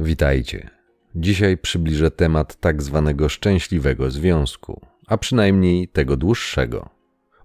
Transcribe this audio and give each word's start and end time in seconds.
Witajcie. 0.00 0.70
Dzisiaj 1.14 1.58
przybliżę 1.58 2.10
temat 2.10 2.60
tak 2.60 2.82
zwanego 2.82 3.28
szczęśliwego 3.28 4.10
związku, 4.10 4.80
a 5.06 5.18
przynajmniej 5.18 5.88
tego 5.88 6.16
dłuższego. 6.16 6.88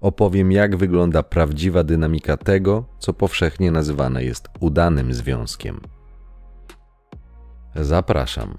Opowiem, 0.02 0.52
jak 0.52 0.76
wygląda 0.76 1.24
prawdziwa 1.24 1.84
dynamika 1.84 2.38
tego, 2.38 2.86
co 3.00 3.14
powszechnie 3.14 3.72
nazywane 3.72 4.24
jest 4.24 4.48
udanym 4.60 5.14
związkiem. 5.14 5.82
Zapraszam. 7.76 8.58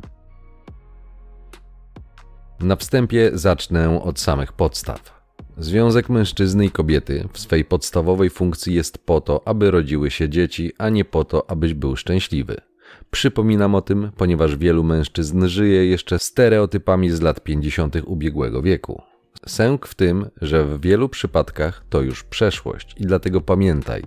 Na 2.60 2.76
wstępie 2.76 3.30
zacznę 3.34 4.02
od 4.02 4.20
samych 4.20 4.52
podstaw. 4.52 5.24
Związek 5.56 6.08
mężczyzny 6.08 6.66
i 6.66 6.70
kobiety 6.70 7.28
w 7.32 7.38
swej 7.38 7.64
podstawowej 7.64 8.30
funkcji 8.30 8.74
jest 8.74 8.98
po 8.98 9.20
to, 9.20 9.48
aby 9.48 9.70
rodziły 9.70 10.10
się 10.10 10.28
dzieci, 10.28 10.72
a 10.78 10.88
nie 10.88 11.04
po 11.04 11.24
to, 11.24 11.50
abyś 11.50 11.74
był 11.74 11.96
szczęśliwy. 11.96 12.73
Przypominam 13.14 13.74
o 13.74 13.80
tym, 13.82 14.10
ponieważ 14.16 14.56
wielu 14.56 14.84
mężczyzn 14.84 15.46
żyje 15.46 15.86
jeszcze 15.86 16.18
stereotypami 16.18 17.10
z 17.10 17.20
lat 17.20 17.44
50. 17.44 17.96
ubiegłego 18.06 18.62
wieku. 18.62 19.02
Sęk 19.46 19.86
w 19.86 19.94
tym, 19.94 20.30
że 20.42 20.64
w 20.64 20.80
wielu 20.80 21.08
przypadkach 21.08 21.84
to 21.90 22.02
już 22.02 22.24
przeszłość 22.24 22.94
i 22.98 23.06
dlatego 23.06 23.40
pamiętaj: 23.40 24.02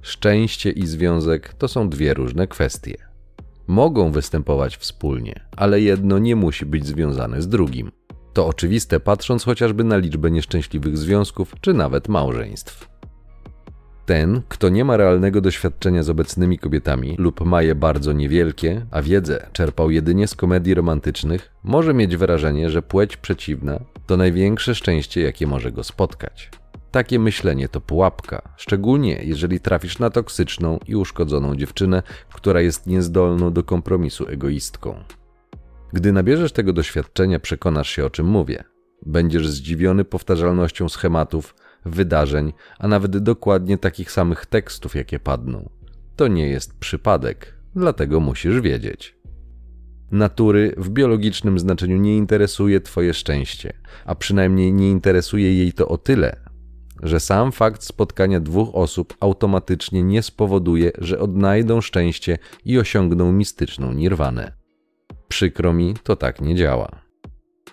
szczęście 0.00 0.70
i 0.70 0.86
związek 0.86 1.54
to 1.54 1.68
są 1.68 1.88
dwie 1.88 2.14
różne 2.14 2.46
kwestie. 2.46 2.96
Mogą 3.66 4.12
występować 4.12 4.76
wspólnie, 4.76 5.40
ale 5.56 5.80
jedno 5.80 6.18
nie 6.18 6.36
musi 6.36 6.66
być 6.66 6.86
związane 6.86 7.42
z 7.42 7.48
drugim. 7.48 7.90
To 8.32 8.46
oczywiste, 8.46 9.00
patrząc 9.00 9.44
chociażby 9.44 9.84
na 9.84 9.96
liczbę 9.96 10.30
nieszczęśliwych 10.30 10.98
związków 10.98 11.54
czy 11.60 11.74
nawet 11.74 12.08
małżeństw. 12.08 12.91
Ten, 14.06 14.42
kto 14.48 14.68
nie 14.68 14.84
ma 14.84 14.96
realnego 14.96 15.40
doświadczenia 15.40 16.02
z 16.02 16.10
obecnymi 16.10 16.58
kobietami 16.58 17.16
lub 17.18 17.40
ma 17.40 17.62
je 17.62 17.74
bardzo 17.74 18.12
niewielkie, 18.12 18.86
a 18.90 19.02
wiedzę 19.02 19.46
czerpał 19.52 19.90
jedynie 19.90 20.28
z 20.28 20.34
komedii 20.34 20.74
romantycznych, 20.74 21.52
może 21.64 21.94
mieć 21.94 22.16
wrażenie, 22.16 22.70
że 22.70 22.82
płeć 22.82 23.16
przeciwna 23.16 23.80
to 24.06 24.16
największe 24.16 24.74
szczęście, 24.74 25.22
jakie 25.22 25.46
może 25.46 25.72
go 25.72 25.84
spotkać. 25.84 26.50
Takie 26.90 27.18
myślenie 27.18 27.68
to 27.68 27.80
pułapka, 27.80 28.42
szczególnie 28.56 29.20
jeżeli 29.24 29.60
trafisz 29.60 29.98
na 29.98 30.10
toksyczną 30.10 30.78
i 30.86 30.96
uszkodzoną 30.96 31.56
dziewczynę, 31.56 32.02
która 32.34 32.60
jest 32.60 32.86
niezdolną 32.86 33.52
do 33.52 33.62
kompromisu 33.62 34.26
egoistką. 34.28 34.94
Gdy 35.92 36.12
nabierzesz 36.12 36.52
tego 36.52 36.72
doświadczenia, 36.72 37.40
przekonasz 37.40 37.88
się 37.90 38.04
o 38.04 38.10
czym 38.10 38.26
mówię. 38.26 38.64
Będziesz 39.06 39.48
zdziwiony 39.48 40.04
powtarzalnością 40.04 40.88
schematów, 40.88 41.54
wydarzeń, 41.84 42.52
a 42.78 42.88
nawet 42.88 43.18
dokładnie 43.18 43.78
takich 43.78 44.12
samych 44.12 44.46
tekstów, 44.46 44.94
jakie 44.94 45.18
padną. 45.18 45.70
To 46.16 46.28
nie 46.28 46.48
jest 46.48 46.78
przypadek, 46.78 47.54
dlatego 47.74 48.20
musisz 48.20 48.60
wiedzieć. 48.60 49.16
Natury 50.10 50.74
w 50.76 50.90
biologicznym 50.90 51.58
znaczeniu 51.58 51.96
nie 51.96 52.16
interesuje 52.16 52.80
Twoje 52.80 53.14
szczęście, 53.14 53.72
a 54.04 54.14
przynajmniej 54.14 54.72
nie 54.72 54.90
interesuje 54.90 55.54
jej 55.54 55.72
to 55.72 55.88
o 55.88 55.98
tyle, 55.98 56.36
że 57.02 57.20
sam 57.20 57.52
fakt 57.52 57.82
spotkania 57.82 58.40
dwóch 58.40 58.74
osób 58.74 59.14
automatycznie 59.20 60.02
nie 60.02 60.22
spowoduje, 60.22 60.92
że 60.98 61.18
odnajdą 61.18 61.80
szczęście 61.80 62.38
i 62.64 62.78
osiągną 62.78 63.32
mistyczną 63.32 63.92
nirwanę. 63.92 64.52
Przykro 65.28 65.72
mi, 65.72 65.94
to 66.02 66.16
tak 66.16 66.40
nie 66.40 66.54
działa. 66.54 67.02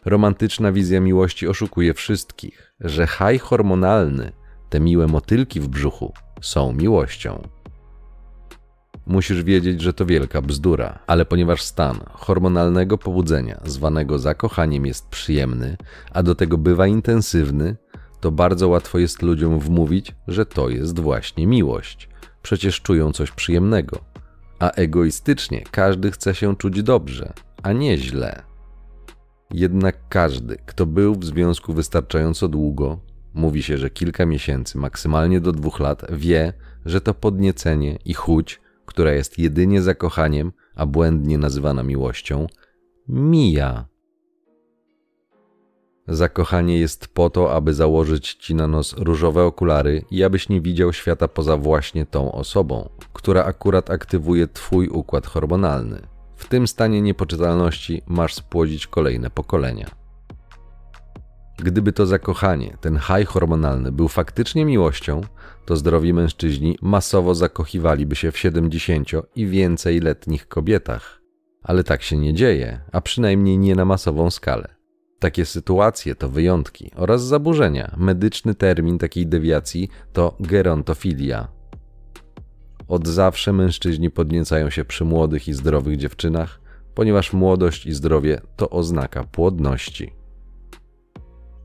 Romantyczna 0.06 0.72
wizja 0.72 1.02
miłości 1.02 1.48
oszukuje 1.48 1.94
wszystkich, 1.94 2.69
że 2.82 3.08
haj 3.08 3.40
hormonalny, 3.40 4.32
te 4.70 4.80
miłe 4.80 5.08
motylki 5.08 5.60
w 5.60 5.68
brzuchu, 5.68 6.14
są 6.42 6.74
miłością. 6.74 7.42
Musisz 9.06 9.44
wiedzieć, 9.44 9.82
że 9.82 9.94
to 9.94 10.06
wielka 10.06 10.42
bzdura, 10.42 11.00
ale 11.08 11.26
ponieważ 11.26 11.62
stan 11.62 12.00
hormonalnego 12.12 12.98
pobudzenia, 12.98 13.62
zwanego 13.66 14.20
zakochaniem, 14.20 14.86
jest 14.86 15.10
przyjemny, 15.10 15.78
a 16.12 16.24
do 16.24 16.36
tego 16.36 16.58
bywa 16.58 16.88
intensywny, 16.88 17.76
to 18.20 18.32
bardzo 18.32 18.68
łatwo 18.68 19.00
jest 19.00 19.22
ludziom 19.22 19.60
wmówić, 19.60 20.16
że 20.28 20.46
to 20.46 20.70
jest 20.70 21.00
właśnie 21.00 21.48
miłość. 21.48 22.10
Przecież 22.42 22.82
czują 22.82 23.12
coś 23.12 23.32
przyjemnego. 23.32 24.00
A 24.60 24.72
egoistycznie 24.72 25.64
każdy 25.72 26.12
chce 26.12 26.36
się 26.36 26.56
czuć 26.56 26.84
dobrze, 26.84 27.34
a 27.64 27.72
nie 27.72 27.98
źle. 27.98 28.49
Jednak 29.54 29.98
każdy, 30.10 30.58
kto 30.66 30.86
był 30.86 31.16
w 31.16 31.26
związku 31.26 31.74
wystarczająco 31.74 32.48
długo, 32.48 33.00
mówi 33.34 33.64
się, 33.64 33.78
że 33.78 33.90
kilka 33.90 34.26
miesięcy, 34.26 34.78
maksymalnie 34.78 35.42
do 35.42 35.52
dwóch 35.52 35.80
lat, 35.80 36.06
wie, 36.12 36.54
że 36.86 37.02
to 37.02 37.14
podniecenie 37.14 38.00
i 38.06 38.14
chuć, 38.14 38.62
która 38.86 39.12
jest 39.12 39.40
jedynie 39.40 39.82
zakochaniem, 39.82 40.52
a 40.76 40.86
błędnie 40.86 41.38
nazywana 41.38 41.84
miłością, 41.84 42.48
mija. 43.08 43.86
Zakochanie 46.08 46.80
jest 46.80 47.08
po 47.08 47.30
to, 47.30 47.54
aby 47.54 47.74
założyć 47.74 48.34
ci 48.34 48.56
na 48.56 48.68
nos 48.68 48.94
różowe 48.98 49.44
okulary 49.44 50.06
i 50.12 50.24
abyś 50.24 50.50
nie 50.50 50.62
widział 50.62 50.94
świata 50.94 51.28
poza 51.28 51.58
właśnie 51.58 52.06
tą 52.06 52.32
osobą, 52.32 52.90
która 53.14 53.44
akurat 53.44 53.90
aktywuje 53.90 54.48
twój 54.48 54.88
układ 54.88 55.28
hormonalny. 55.28 56.19
W 56.40 56.48
tym 56.48 56.68
stanie 56.68 57.02
niepoczytalności 57.02 58.02
masz 58.08 58.34
spłodzić 58.34 58.88
kolejne 58.88 59.30
pokolenia. 59.30 59.90
Gdyby 61.58 61.94
to 61.94 62.06
zakochanie, 62.06 62.78
ten 62.82 62.98
haj 62.98 63.26
hormonalny 63.26 63.92
był 63.92 64.08
faktycznie 64.08 64.66
miłością, 64.66 65.22
to 65.66 65.76
zdrowi 65.76 66.14
mężczyźni 66.14 66.78
masowo 66.82 67.36
zakochiwaliby 67.36 68.16
się 68.16 68.32
w 68.32 68.38
70 68.38 69.10
i 69.36 69.48
więcej 69.48 70.00
letnich 70.00 70.48
kobietach. 70.48 71.22
Ale 71.64 71.84
tak 71.84 72.04
się 72.04 72.18
nie 72.18 72.34
dzieje, 72.34 72.82
a 72.92 73.02
przynajmniej 73.02 73.58
nie 73.58 73.76
na 73.76 73.86
masową 73.86 74.30
skalę. 74.32 74.76
Takie 75.20 75.46
sytuacje 75.46 76.16
to 76.16 76.30
wyjątki 76.30 76.92
oraz 76.96 77.24
zaburzenia. 77.24 77.96
Medyczny 77.98 78.56
termin 78.56 78.98
takiej 78.98 79.28
dewiacji 79.28 79.90
to 80.14 80.36
gerontofilia, 80.40 81.48
od 82.90 83.08
zawsze 83.08 83.54
mężczyźni 83.54 84.12
podniecają 84.12 84.70
się 84.70 84.86
przy 84.86 85.06
młodych 85.06 85.48
i 85.48 85.54
zdrowych 85.54 85.98
dziewczynach, 85.98 86.60
ponieważ 86.96 87.34
młodość 87.34 87.86
i 87.86 87.94
zdrowie 87.94 88.42
to 88.56 88.70
oznaka 88.70 89.24
płodności. 89.24 90.14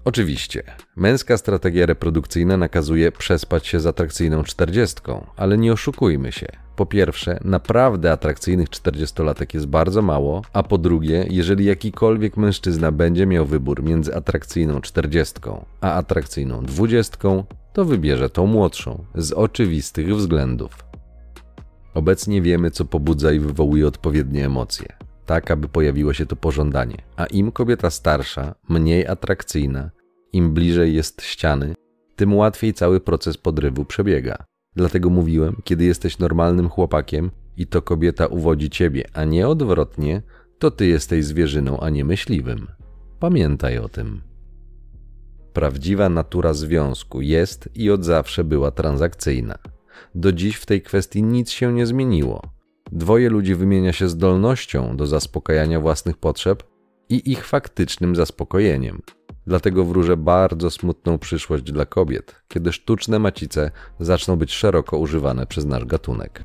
Oczywiście, 0.04 0.62
męska 0.96 1.36
strategia 1.36 1.86
reprodukcyjna 1.86 2.56
nakazuje 2.56 3.12
przespać 3.12 3.66
się 3.66 3.80
z 3.80 3.86
atrakcyjną 3.86 4.42
czterdziestką, 4.42 5.26
ale 5.36 5.58
nie 5.58 5.72
oszukujmy 5.72 6.32
się. 6.32 6.46
Po 6.76 6.86
pierwsze, 6.86 7.38
naprawdę 7.44 8.12
atrakcyjnych 8.12 8.70
czterdziestolatek 8.70 9.54
jest 9.54 9.66
bardzo 9.66 10.02
mało, 10.02 10.42
a 10.52 10.62
po 10.62 10.78
drugie, 10.78 11.26
jeżeli 11.30 11.64
jakikolwiek 11.64 12.36
mężczyzna 12.36 12.92
będzie 12.92 13.26
miał 13.26 13.46
wybór 13.46 13.82
między 13.82 14.14
atrakcyjną 14.14 14.80
czterdziestką 14.80 15.64
a 15.80 15.92
atrakcyjną 15.92 16.64
dwudziestką, 16.64 17.44
to 17.72 17.84
wybierze 17.84 18.30
tą 18.30 18.46
młodszą 18.46 19.04
z 19.14 19.32
oczywistych 19.32 20.16
względów. 20.16 20.93
Obecnie 21.94 22.42
wiemy, 22.42 22.70
co 22.70 22.84
pobudza 22.84 23.32
i 23.32 23.38
wywołuje 23.38 23.86
odpowiednie 23.86 24.46
emocje, 24.46 24.86
tak 25.26 25.50
aby 25.50 25.68
pojawiło 25.68 26.12
się 26.12 26.26
to 26.26 26.36
pożądanie. 26.36 26.96
A 27.16 27.26
im 27.26 27.52
kobieta 27.52 27.90
starsza, 27.90 28.54
mniej 28.68 29.06
atrakcyjna, 29.06 29.90
im 30.32 30.54
bliżej 30.54 30.94
jest 30.94 31.22
ściany, 31.22 31.74
tym 32.16 32.34
łatwiej 32.34 32.74
cały 32.74 33.00
proces 33.00 33.36
podrywu 33.36 33.84
przebiega. 33.84 34.44
Dlatego 34.76 35.10
mówiłem, 35.10 35.56
kiedy 35.64 35.84
jesteś 35.84 36.18
normalnym 36.18 36.68
chłopakiem 36.68 37.30
i 37.56 37.66
to 37.66 37.82
kobieta 37.82 38.26
uwodzi 38.26 38.70
ciebie, 38.70 39.04
a 39.12 39.24
nie 39.24 39.48
odwrotnie, 39.48 40.22
to 40.58 40.70
ty 40.70 40.86
jesteś 40.86 41.24
zwierzyną, 41.24 41.80
a 41.80 41.90
nie 41.90 42.04
myśliwym. 42.04 42.66
Pamiętaj 43.20 43.78
o 43.78 43.88
tym. 43.88 44.20
Prawdziwa 45.52 46.08
natura 46.08 46.54
związku 46.54 47.20
jest 47.20 47.68
i 47.74 47.90
od 47.90 48.04
zawsze 48.04 48.44
była 48.44 48.70
transakcyjna. 48.70 49.58
Do 50.14 50.32
dziś 50.32 50.56
w 50.56 50.66
tej 50.66 50.82
kwestii 50.82 51.22
nic 51.22 51.50
się 51.50 51.72
nie 51.72 51.86
zmieniło. 51.86 52.42
Dwoje 52.92 53.30
ludzi 53.30 53.54
wymienia 53.54 53.92
się 53.92 54.08
zdolnością 54.08 54.96
do 54.96 55.06
zaspokajania 55.06 55.80
własnych 55.80 56.16
potrzeb 56.16 56.62
i 57.08 57.32
ich 57.32 57.46
faktycznym 57.46 58.16
zaspokojeniem. 58.16 59.02
Dlatego 59.46 59.84
wróżę 59.84 60.16
bardzo 60.16 60.70
smutną 60.70 61.18
przyszłość 61.18 61.64
dla 61.64 61.86
kobiet, 61.86 62.42
kiedy 62.48 62.72
sztuczne 62.72 63.18
macice 63.18 63.70
zaczną 64.00 64.36
być 64.36 64.52
szeroko 64.52 64.98
używane 64.98 65.46
przez 65.46 65.64
nasz 65.64 65.84
gatunek. 65.84 66.44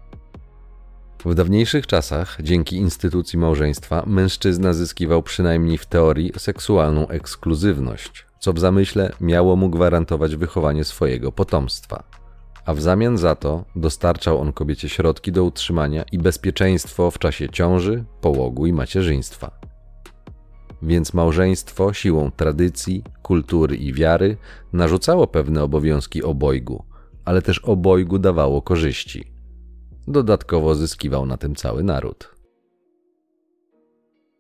W 1.26 1.34
dawniejszych 1.34 1.88
czasach, 1.88 2.38
dzięki 2.44 2.76
instytucji 2.76 3.40
małżeństwa, 3.40 4.04
mężczyzna 4.08 4.74
zyskiwał 4.74 5.24
przynajmniej 5.24 5.78
w 5.78 5.86
teorii 5.86 6.32
seksualną 6.38 7.08
ekskluzywność, 7.08 8.26
co 8.40 8.54
w 8.54 8.60
zamyśle 8.60 9.12
miało 9.22 9.56
mu 9.56 9.70
gwarantować 9.70 10.36
wychowanie 10.36 10.84
swojego 10.84 11.32
potomstwa 11.32 12.19
a 12.66 12.74
w 12.74 12.82
zamian 12.82 13.18
za 13.18 13.36
to 13.36 13.66
dostarczał 13.76 14.40
on 14.40 14.54
kobiecie 14.54 14.90
środki 14.90 15.32
do 15.32 15.44
utrzymania 15.44 16.04
i 16.12 16.18
bezpieczeństwo 16.18 17.12
w 17.12 17.20
czasie 17.20 17.50
ciąży, 17.50 18.04
połogu 18.22 18.66
i 18.66 18.74
macierzyństwa. 18.74 19.60
Więc 20.82 21.14
małżeństwo 21.14 21.94
siłą 21.94 22.32
tradycji, 22.32 23.04
kultury 23.24 23.76
i 23.76 23.94
wiary 23.94 24.38
narzucało 24.74 25.28
pewne 25.28 25.64
obowiązki 25.64 26.24
obojgu, 26.24 26.84
ale 27.26 27.42
też 27.42 27.60
obojgu 27.60 28.20
dawało 28.20 28.62
korzyści. 28.62 29.34
Dodatkowo 30.08 30.76
zyskiwał 30.76 31.26
na 31.26 31.38
tym 31.38 31.56
cały 31.56 31.84
naród. 31.84 32.39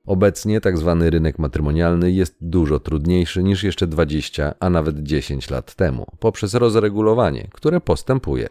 Obecnie 0.09 0.61
tzw. 0.61 0.97
Tak 0.99 1.11
rynek 1.11 1.39
matrymonialny 1.39 2.11
jest 2.11 2.35
dużo 2.41 2.79
trudniejszy 2.79 3.43
niż 3.43 3.63
jeszcze 3.63 3.87
20, 3.87 4.53
a 4.59 4.69
nawet 4.69 5.03
10 5.03 5.49
lat 5.49 5.75
temu, 5.75 6.05
poprzez 6.19 6.53
rozregulowanie, 6.53 7.47
które 7.53 7.81
postępuje. 7.81 8.47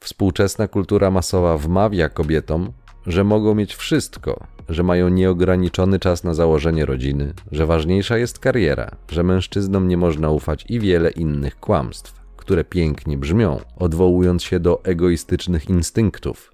Współczesna 0.00 0.68
kultura 0.68 1.10
masowa 1.10 1.58
wmawia 1.58 2.08
kobietom, 2.08 2.72
że 3.06 3.24
mogą 3.24 3.54
mieć 3.54 3.74
wszystko, 3.74 4.46
że 4.68 4.82
mają 4.82 5.08
nieograniczony 5.08 5.98
czas 5.98 6.24
na 6.24 6.34
założenie 6.34 6.86
rodziny, 6.86 7.32
że 7.52 7.66
ważniejsza 7.66 8.18
jest 8.18 8.38
kariera, 8.38 8.90
że 9.08 9.22
mężczyznom 9.22 9.88
nie 9.88 9.96
można 9.96 10.30
ufać 10.30 10.64
i 10.68 10.80
wiele 10.80 11.10
innych 11.10 11.60
kłamstw, 11.60 12.20
które 12.36 12.64
pięknie 12.64 13.18
brzmią, 13.18 13.60
odwołując 13.76 14.42
się 14.42 14.60
do 14.60 14.84
egoistycznych 14.84 15.68
instynktów. 15.68 16.51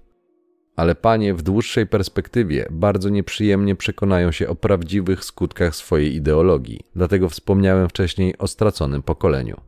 Ale 0.79 0.95
panie 0.95 1.33
w 1.33 1.41
dłuższej 1.41 1.87
perspektywie 1.87 2.67
bardzo 2.71 3.09
nieprzyjemnie 3.09 3.75
przekonają 3.75 4.31
się 4.31 4.47
o 4.47 4.55
prawdziwych 4.55 5.23
skutkach 5.23 5.75
swojej 5.75 6.15
ideologii, 6.15 6.79
dlatego 6.95 7.29
wspomniałem 7.29 7.89
wcześniej 7.89 8.37
o 8.37 8.47
straconym 8.47 9.03
pokoleniu. 9.03 9.61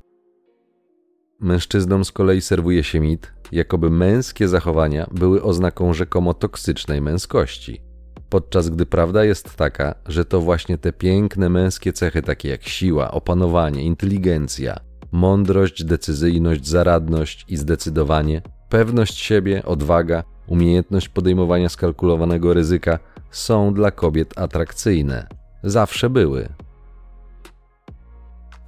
Mężczyznom 1.40 2.06
z 2.06 2.12
kolei 2.12 2.42
serwuje 2.42 2.84
się 2.84 3.00
mit, 3.00 3.34
jakoby 3.52 3.90
męskie 3.90 4.48
zachowania 4.48 5.08
były 5.12 5.44
oznaką 5.44 5.94
rzekomo 5.94 6.34
toksycznej 6.34 7.02
męskości, 7.02 7.82
podczas 8.30 8.70
gdy 8.70 8.86
prawda 8.86 9.26
jest 9.26 9.56
taka, 9.56 9.96
że 10.06 10.26
to 10.26 10.42
właśnie 10.42 10.78
te 10.78 10.94
piękne 10.94 11.50
męskie 11.50 11.94
cechy, 11.94 12.22
takie 12.22 12.50
jak 12.50 12.64
siła, 12.64 13.12
opanowanie, 13.12 13.84
inteligencja, 13.84 14.80
mądrość, 15.12 15.84
decyzyjność, 15.84 16.68
zaradność 16.68 17.46
i 17.48 17.58
zdecydowanie, 17.58 18.42
pewność 18.70 19.18
siebie, 19.20 19.66
odwaga, 19.66 20.24
umiejętność 20.48 21.10
podejmowania 21.10 21.70
skalkulowanego 21.70 22.54
ryzyka 22.54 23.00
są 23.32 23.74
dla 23.74 23.92
kobiet 23.92 24.40
atrakcyjne. 24.40 25.28
Zawsze 25.64 26.10
były. 26.10 26.50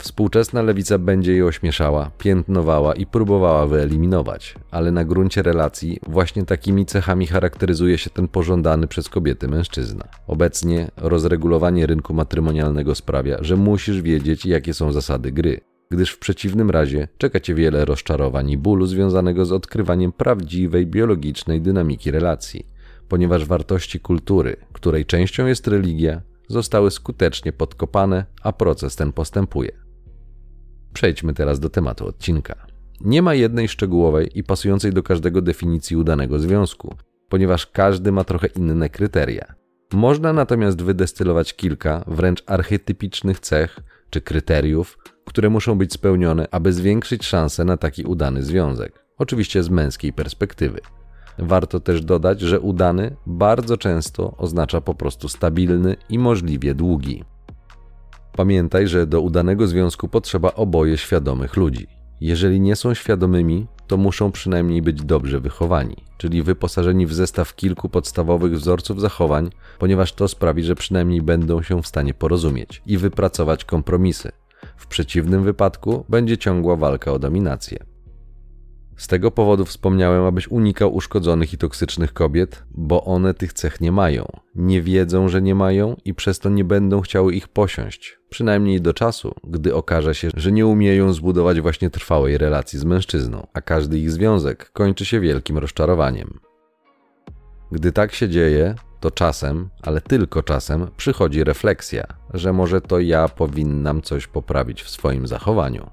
Współczesna 0.04 0.62
lewica 0.62 0.98
będzie 0.98 1.34
je 1.34 1.46
ośmieszała, 1.46 2.12
piętnowała 2.18 2.94
i 2.96 3.06
próbowała 3.06 3.68
wyeliminować, 3.68 4.56
ale 4.72 4.92
na 4.92 5.06
gruncie 5.06 5.42
relacji 5.42 6.00
właśnie 6.08 6.46
takimi 6.46 6.86
cechami 6.86 7.28
charakteryzuje 7.28 7.98
się 7.98 8.10
ten 8.10 8.28
pożądany 8.28 8.88
przez 8.88 9.10
kobiety 9.10 9.48
mężczyzna. 9.48 10.08
Obecnie 10.28 10.92
rozregulowanie 10.98 11.86
rynku 11.86 12.14
matrymonialnego 12.14 12.96
sprawia, 12.96 13.38
że 13.42 13.56
musisz 13.56 14.02
wiedzieć, 14.02 14.46
jakie 14.46 14.74
są 14.74 14.92
zasady 14.92 15.32
gry, 15.32 15.62
gdyż 15.90 16.12
w 16.12 16.20
przeciwnym 16.20 16.70
razie 16.70 17.08
czeka 17.18 17.40
cię 17.40 17.56
wiele 17.56 17.86
rozczarowań 17.86 18.50
i 18.50 18.58
bólu 18.58 18.86
związanego 18.86 19.46
z 19.46 19.52
odkrywaniem 19.52 20.12
prawdziwej 20.12 20.88
biologicznej 20.88 21.62
dynamiki 21.62 22.12
relacji, 22.12 22.68
ponieważ 23.08 23.46
wartości 23.46 24.00
kultury, 24.00 24.56
której 24.74 25.06
częścią 25.06 25.46
jest 25.46 25.68
religia, 25.68 26.22
zostały 26.48 26.92
skutecznie 26.92 27.54
podkopane, 27.54 28.26
a 28.42 28.54
proces 28.54 28.96
ten 28.96 29.12
postępuje. 29.12 29.72
Przejdźmy 30.94 31.34
teraz 31.34 31.60
do 31.60 31.70
tematu 31.70 32.08
odcinka. 32.08 32.68
Nie 33.02 33.22
ma 33.22 33.34
jednej 33.34 33.68
szczegółowej 33.68 34.40
i 34.40 34.44
pasującej 34.44 34.94
do 34.94 35.04
każdego 35.04 35.42
definicji 35.42 35.98
udanego 35.98 36.40
związku, 36.40 36.96
ponieważ 37.30 37.68
każdy 37.68 38.12
ma 38.12 38.24
trochę 38.24 38.48
inne 38.48 38.90
kryteria. 38.90 39.56
Można 39.94 40.34
natomiast 40.34 40.82
wydestylować 40.82 41.54
kilka 41.54 42.04
wręcz 42.08 42.44
archetypicznych 42.46 43.40
cech 43.40 43.80
czy 44.10 44.22
kryteriów, 44.22 44.98
które 45.26 45.50
muszą 45.50 45.78
być 45.78 45.94
spełnione, 45.94 46.48
aby 46.52 46.74
zwiększyć 46.74 47.26
szanse 47.26 47.66
na 47.66 47.78
taki 47.78 48.04
udany 48.04 48.44
związek. 48.44 49.06
Oczywiście 49.18 49.64
z 49.64 49.70
męskiej 49.70 50.14
perspektywy. 50.14 50.80
Warto 51.38 51.80
też 51.80 52.02
dodać, 52.02 52.42
że 52.42 52.60
udany 52.60 53.16
bardzo 53.26 53.78
często 53.78 54.38
oznacza 54.38 54.82
po 54.82 54.96
prostu 54.96 55.30
stabilny 55.30 55.96
i 56.10 56.20
możliwie 56.20 56.76
długi. 56.76 57.24
Pamiętaj, 58.36 58.88
że 58.88 59.08
do 59.08 59.22
udanego 59.22 59.68
związku 59.68 60.08
potrzeba 60.08 60.54
oboje 60.54 60.98
świadomych 60.98 61.58
ludzi. 61.58 61.88
Jeżeli 62.22 62.62
nie 62.62 62.76
są 62.76 62.94
świadomymi, 62.94 63.68
to 63.88 63.98
muszą 63.98 64.32
przynajmniej 64.32 64.82
być 64.82 65.04
dobrze 65.04 65.40
wychowani, 65.40 65.96
czyli 66.18 66.44
wyposażeni 66.44 67.06
w 67.06 67.14
zestaw 67.14 67.56
kilku 67.56 67.90
podstawowych 67.90 68.54
wzorców 68.54 69.02
zachowań, 69.02 69.50
ponieważ 69.80 70.14
to 70.14 70.28
sprawi, 70.28 70.64
że 70.64 70.76
przynajmniej 70.76 71.22
będą 71.22 71.62
się 71.62 71.82
w 71.82 71.88
stanie 71.88 72.14
porozumieć 72.14 72.82
i 72.86 72.98
wypracować 72.98 73.66
kompromisy. 73.66 74.32
W 74.84 74.88
przeciwnym 74.88 75.44
wypadku 75.44 76.06
będzie 76.10 76.38
ciągła 76.38 76.76
walka 76.76 77.12
o 77.12 77.20
dominację. 77.20 77.78
Z 78.98 79.08
tego 79.08 79.32
powodu 79.32 79.66
wspomniałem, 79.66 80.24
abyś 80.24 80.48
unikał 80.48 80.96
uszkodzonych 80.96 81.54
i 81.54 81.58
toksycznych 81.58 82.14
kobiet, 82.14 82.64
bo 82.72 83.04
one 83.04 83.34
tych 83.34 83.54
cech 83.54 83.82
nie 83.82 83.92
mają, 83.92 84.26
nie 84.56 84.82
wiedzą, 84.82 85.28
że 85.28 85.42
nie 85.42 85.56
mają 85.56 85.96
i 86.06 86.14
przez 86.14 86.40
to 86.40 86.50
nie 86.50 86.64
będą 86.64 87.02
chciały 87.02 87.34
ich 87.34 87.48
posiąść, 87.48 88.20
przynajmniej 88.30 88.82
do 88.82 88.94
czasu, 88.94 89.36
gdy 89.44 89.76
okaże 89.76 90.16
się, 90.16 90.30
że 90.36 90.52
nie 90.52 90.68
umieją 90.68 91.14
zbudować 91.14 91.62
właśnie 91.62 91.90
trwałej 91.90 92.38
relacji 92.38 92.80
z 92.80 92.84
mężczyzną, 92.84 93.48
a 93.54 93.62
każdy 93.62 94.00
ich 94.00 94.12
związek 94.12 94.72
kończy 94.72 95.06
się 95.06 95.20
wielkim 95.20 95.58
rozczarowaniem. 95.58 96.40
Gdy 97.72 97.92
tak 97.92 98.14
się 98.14 98.30
dzieje, 98.30 98.76
to 99.04 99.12
czasem, 99.12 99.70
ale 99.82 100.02
tylko 100.02 100.44
czasem, 100.44 100.88
przychodzi 100.98 101.44
refleksja, 101.44 102.04
że 102.34 102.54
może 102.54 102.82
to 102.82 103.00
ja 103.00 103.28
powinnam 103.28 104.02
coś 104.02 104.28
poprawić 104.28 104.84
w 104.84 104.90
swoim 104.90 105.28
zachowaniu. 105.28 105.90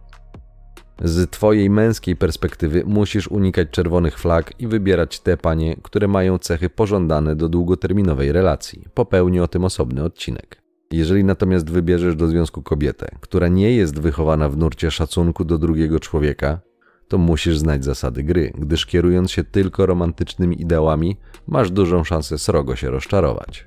Z 1.02 1.30
twojej 1.30 1.70
męskiej 1.70 2.16
perspektywy 2.16 2.82
musisz 2.86 3.28
unikać 3.28 3.68
czerwonych 3.70 4.18
flag 4.18 4.60
i 4.60 4.66
wybierać 4.66 5.20
te 5.20 5.36
panie, 5.36 5.76
które 5.82 6.08
mają 6.08 6.38
cechy 6.38 6.70
pożądane 6.70 7.36
do 7.36 7.48
długoterminowej 7.48 8.32
relacji. 8.32 8.84
Popełni 8.94 9.40
o 9.40 9.48
tym 9.48 9.64
osobny 9.64 10.04
odcinek. 10.04 10.62
Jeżeli 10.90 11.24
natomiast 11.24 11.70
wybierzesz 11.70 12.16
do 12.16 12.28
związku 12.28 12.62
kobietę, 12.62 13.08
która 13.20 13.48
nie 13.48 13.72
jest 13.72 14.00
wychowana 14.00 14.48
w 14.48 14.56
nurcie 14.56 14.90
szacunku 14.90 15.44
do 15.44 15.58
drugiego 15.58 16.00
człowieka, 16.00 16.60
to 17.10 17.18
musisz 17.18 17.58
znać 17.58 17.84
zasady 17.84 18.22
gry, 18.22 18.52
gdyż 18.58 18.86
kierując 18.86 19.30
się 19.30 19.44
tylko 19.44 19.86
romantycznymi 19.86 20.62
ideałami, 20.62 21.16
masz 21.46 21.70
dużą 21.70 22.04
szansę 22.04 22.38
srogo 22.38 22.76
się 22.76 22.90
rozczarować. 22.90 23.66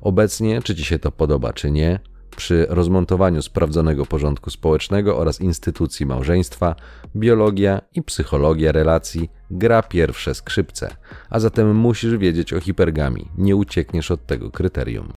Obecnie, 0.00 0.62
czy 0.62 0.74
ci 0.74 0.84
się 0.84 0.98
to 0.98 1.12
podoba, 1.12 1.52
czy 1.52 1.70
nie, 1.70 2.00
przy 2.36 2.66
rozmontowaniu 2.68 3.42
sprawdzonego 3.42 4.06
porządku 4.06 4.50
społecznego 4.50 5.18
oraz 5.18 5.40
instytucji 5.40 6.06
małżeństwa, 6.06 6.76
biologia 7.16 7.80
i 7.94 8.02
psychologia 8.02 8.72
relacji 8.72 9.30
gra 9.50 9.82
pierwsze 9.82 10.34
skrzypce, 10.34 10.96
a 11.30 11.40
zatem 11.40 11.76
musisz 11.76 12.16
wiedzieć 12.16 12.52
o 12.52 12.60
hipergami, 12.60 13.28
nie 13.38 13.56
uciekniesz 13.56 14.10
od 14.10 14.26
tego 14.26 14.50
kryterium. 14.50 15.12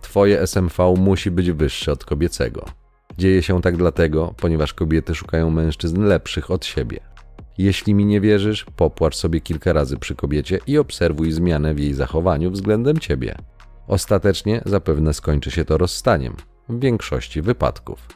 Twoje 0.00 0.40
SMV 0.46 0.94
musi 0.98 1.30
być 1.30 1.50
wyższe 1.52 1.92
od 1.92 2.04
kobiecego. 2.04 2.79
Dzieje 3.20 3.42
się 3.42 3.62
tak 3.62 3.76
dlatego, 3.76 4.34
ponieważ 4.36 4.74
kobiety 4.74 5.14
szukają 5.14 5.50
mężczyzn 5.50 6.02
lepszych 6.02 6.50
od 6.50 6.64
siebie. 6.64 7.00
Jeśli 7.58 7.94
mi 7.94 8.06
nie 8.06 8.20
wierzysz, 8.20 8.66
popłacz 8.76 9.16
sobie 9.16 9.40
kilka 9.40 9.72
razy 9.72 9.98
przy 9.98 10.14
kobiecie 10.14 10.58
i 10.66 10.78
obserwuj 10.78 11.32
zmianę 11.32 11.74
w 11.74 11.78
jej 11.78 11.94
zachowaniu 11.94 12.50
względem 12.50 12.98
ciebie. 12.98 13.34
Ostatecznie 13.86 14.62
zapewne 14.66 15.14
skończy 15.14 15.50
się 15.50 15.64
to 15.64 15.78
rozstaniem 15.78 16.36
w 16.68 16.80
większości 16.80 17.42
wypadków. 17.42 18.08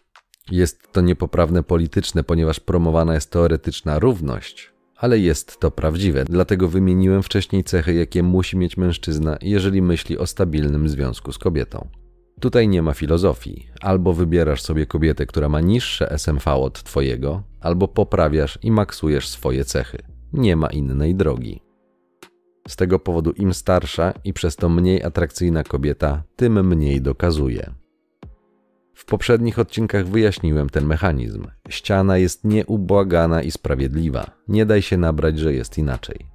Jest 0.50 0.92
to 0.92 1.00
niepoprawne 1.00 1.62
polityczne, 1.62 2.25
ponieważ 2.25 2.61
promowana 2.61 3.14
jest 3.14 3.30
teoretyczna 3.30 3.99
równość, 3.99 4.73
ale 4.96 5.18
jest 5.18 5.61
to 5.61 5.70
prawdziwe, 5.70 6.25
dlatego 6.25 6.68
wymieniłem 6.68 7.23
wcześniej 7.23 7.64
cechy, 7.64 7.94
jakie 7.94 8.23
musi 8.23 8.56
mieć 8.56 8.76
mężczyzna, 8.76 9.38
jeżeli 9.42 9.82
myśli 9.82 10.18
o 10.18 10.26
stabilnym 10.26 10.88
związku 10.88 11.32
z 11.32 11.38
kobietą. 11.38 12.03
Tutaj 12.41 12.69
nie 12.69 12.83
ma 12.83 12.95
filozofii. 12.95 13.69
Albo 13.81 14.12
wybierasz 14.12 14.62
sobie 14.62 14.87
kobietę, 14.87 15.26
która 15.26 15.49
ma 15.49 15.61
niższe 15.61 16.11
SMV 16.19 16.55
od 16.55 16.83
twojego, 16.83 17.43
albo 17.61 17.88
poprawiasz 17.88 18.59
i 18.62 18.71
maksujesz 18.71 19.29
swoje 19.29 19.64
cechy. 19.64 19.99
Nie 20.33 20.57
ma 20.57 20.67
innej 20.67 21.14
drogi. 21.14 21.61
Z 22.69 22.76
tego 22.76 22.99
powodu 22.99 23.31
im 23.31 23.55
starsza 23.55 24.12
i 24.25 24.33
przez 24.33 24.57
to 24.57 24.69
mniej 24.69 25.03
atrakcyjna 25.03 25.64
kobieta, 25.64 26.23
tym 26.37 26.67
mniej 26.67 27.03
dokazuje. 27.03 27.75
W 28.95 29.05
poprzednich 29.05 29.59
odcinkach 29.59 30.07
wyjaśniłem 30.07 30.71
ten 30.71 30.87
mechanizm. 30.87 31.47
Ściana 31.69 32.19
jest 32.19 32.45
nieubłagana 32.45 33.43
i 33.43 33.50
sprawiedliwa. 33.50 34.31
Nie 34.49 34.67
daj 34.67 34.83
się 34.83 34.97
nabrać, 34.97 35.38
że 35.38 35.55
jest 35.55 35.79
inaczej. 35.79 36.26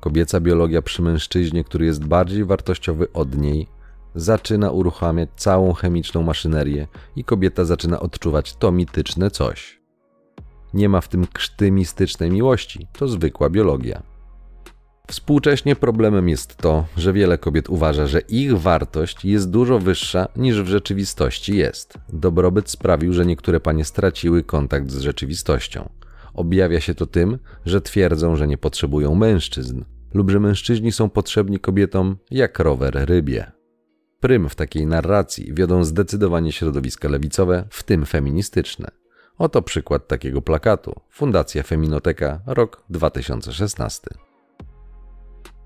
Kobieca 0.00 0.40
biologia 0.40 0.82
przy 0.82 1.02
mężczyźnie, 1.02 1.64
który 1.64 1.86
jest 1.86 2.04
bardziej 2.04 2.44
wartościowy 2.44 3.12
od 3.12 3.38
niej, 3.38 3.68
zaczyna 4.14 4.70
uruchamiać 4.70 5.28
całą 5.36 5.72
chemiczną 5.72 6.22
maszynerię 6.22 6.86
i 7.16 7.24
kobieta 7.24 7.64
zaczyna 7.64 8.00
odczuwać 8.00 8.56
to 8.56 8.72
mityczne 8.72 9.30
coś. 9.30 9.82
Nie 10.74 10.88
ma 10.88 11.00
w 11.00 11.08
tym 11.08 11.26
krzty 11.26 11.70
mistycznej 11.70 12.30
miłości, 12.30 12.86
to 12.92 13.08
zwykła 13.08 13.50
biologia. 13.50 14.02
Współcześnie 15.08 15.76
problemem 15.76 16.28
jest 16.28 16.56
to, 16.56 16.84
że 16.96 17.12
wiele 17.12 17.38
kobiet 17.38 17.70
uważa, 17.70 18.06
że 18.06 18.20
ich 18.20 18.58
wartość 18.58 19.24
jest 19.24 19.50
dużo 19.50 19.78
wyższa 19.78 20.28
niż 20.36 20.62
w 20.62 20.66
rzeczywistości 20.66 21.56
jest. 21.56 21.98
Dobrobyt 22.12 22.70
sprawił, 22.70 23.12
że 23.12 23.26
niektóre 23.26 23.60
panie 23.60 23.84
straciły 23.84 24.42
kontakt 24.44 24.90
z 24.90 25.00
rzeczywistością. 25.00 25.88
Objawia 26.34 26.80
się 26.80 26.94
to 26.94 27.06
tym, 27.06 27.38
że 27.66 27.80
twierdzą, 27.80 28.36
że 28.36 28.46
nie 28.46 28.58
potrzebują 28.58 29.14
mężczyzn, 29.14 29.84
lub 30.14 30.30
że 30.30 30.40
mężczyźni 30.40 30.92
są 30.92 31.10
potrzebni 31.10 31.58
kobietom 31.58 32.16
jak 32.30 32.58
rower 32.58 32.94
rybie. 32.94 33.61
Prym 34.22 34.48
w 34.48 34.54
takiej 34.54 34.86
narracji 34.86 35.54
wiodą 35.54 35.84
zdecydowanie 35.84 36.52
środowiska 36.52 37.08
lewicowe, 37.08 37.64
w 37.70 37.82
tym 37.82 38.06
feministyczne. 38.06 38.90
Oto 39.38 39.62
przykład 39.62 40.08
takiego 40.08 40.42
plakatu. 40.42 41.00
Fundacja 41.10 41.62
Feminoteka, 41.62 42.40
rok 42.46 42.84
2016. 42.90 44.00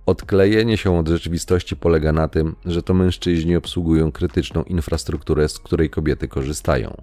Odklejenie 0.06 0.76
się 0.76 0.98
od 0.98 1.08
rzeczywistości 1.08 1.76
polega 1.76 2.12
na 2.12 2.28
tym, 2.28 2.56
że 2.64 2.82
to 2.82 2.94
mężczyźni 2.94 3.56
obsługują 3.56 4.12
krytyczną 4.12 4.62
infrastrukturę, 4.62 5.48
z 5.48 5.58
której 5.58 5.90
kobiety 5.90 6.28
korzystają. 6.28 7.02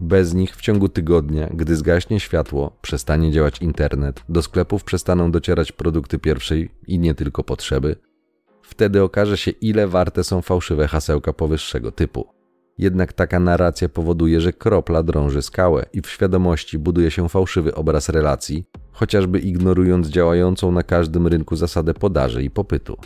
Bez 0.00 0.34
nich 0.34 0.56
w 0.56 0.60
ciągu 0.60 0.88
tygodnia, 0.88 1.48
gdy 1.54 1.76
zgaśnie 1.76 2.20
światło, 2.20 2.76
przestanie 2.82 3.32
działać 3.32 3.62
internet, 3.62 4.24
do 4.28 4.42
sklepów 4.42 4.84
przestaną 4.84 5.30
docierać 5.30 5.72
produkty 5.72 6.18
pierwszej 6.18 6.70
i 6.86 6.98
nie 6.98 7.14
tylko 7.14 7.44
potrzeby, 7.44 7.96
wtedy 8.64 9.02
okaże 9.02 9.36
się, 9.36 9.50
ile 9.50 9.88
warte 9.88 10.24
są 10.24 10.42
fałszywe 10.42 10.88
hasełka 10.88 11.32
powyższego 11.32 11.92
typu. 11.92 12.26
Jednak 12.78 13.12
taka 13.12 13.40
narracja 13.40 13.88
powoduje, 13.88 14.40
że 14.40 14.52
kropla 14.52 15.02
drąży 15.02 15.42
skałę 15.42 15.86
i 15.92 16.00
w 16.00 16.10
świadomości 16.10 16.78
buduje 16.78 17.10
się 17.10 17.28
fałszywy 17.28 17.74
obraz 17.74 18.08
relacji, 18.08 18.64
chociażby 18.92 19.38
ignorując 19.38 20.08
działającą 20.08 20.72
na 20.72 20.82
każdym 20.82 21.26
rynku 21.26 21.56
zasadę 21.56 21.94
podaży 21.94 22.42
i 22.42 22.50
popytu. 22.50 22.96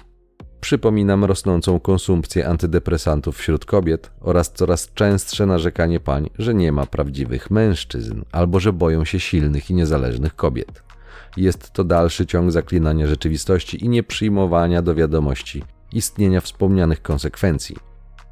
Przypominam 0.60 1.24
rosnącą 1.24 1.80
konsumpcję 1.80 2.48
antydepresantów 2.48 3.36
wśród 3.36 3.64
kobiet 3.64 4.10
oraz 4.20 4.52
coraz 4.52 4.92
częstsze 4.94 5.46
narzekanie 5.46 6.00
pań, 6.00 6.30
że 6.38 6.54
nie 6.54 6.72
ma 6.72 6.86
prawdziwych 6.86 7.50
mężczyzn 7.50 8.22
albo 8.32 8.60
że 8.60 8.72
boją 8.72 9.04
się 9.04 9.20
silnych 9.20 9.70
i 9.70 9.74
niezależnych 9.74 10.36
kobiet. 10.36 10.87
Jest 11.36 11.70
to 11.72 11.84
dalszy 11.84 12.26
ciąg 12.26 12.52
zaklinania 12.52 13.06
rzeczywistości 13.06 13.84
i 13.84 13.88
nieprzyjmowania 13.88 14.82
do 14.82 14.94
wiadomości 14.94 15.62
istnienia 15.92 16.40
wspomnianych 16.40 17.02
konsekwencji. 17.02 17.76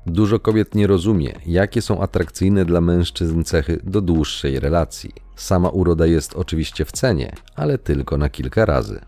Dużo 0.06 0.38
kobiet 0.38 0.74
nie 0.74 0.86
rozumie, 0.86 1.32
jakie 1.46 1.82
są 1.82 2.00
atrakcyjne 2.00 2.64
dla 2.64 2.80
mężczyzn 2.80 3.42
cechy 3.42 3.80
do 3.84 4.00
dłuższej 4.00 4.60
relacji. 4.60 5.12
Sama 5.36 5.68
uroda 5.68 6.06
jest 6.06 6.34
oczywiście 6.34 6.84
w 6.84 6.92
cenie, 6.92 7.32
ale 7.54 7.78
tylko 7.78 8.18
na 8.18 8.28
kilka 8.28 8.64
razy. 8.64 9.00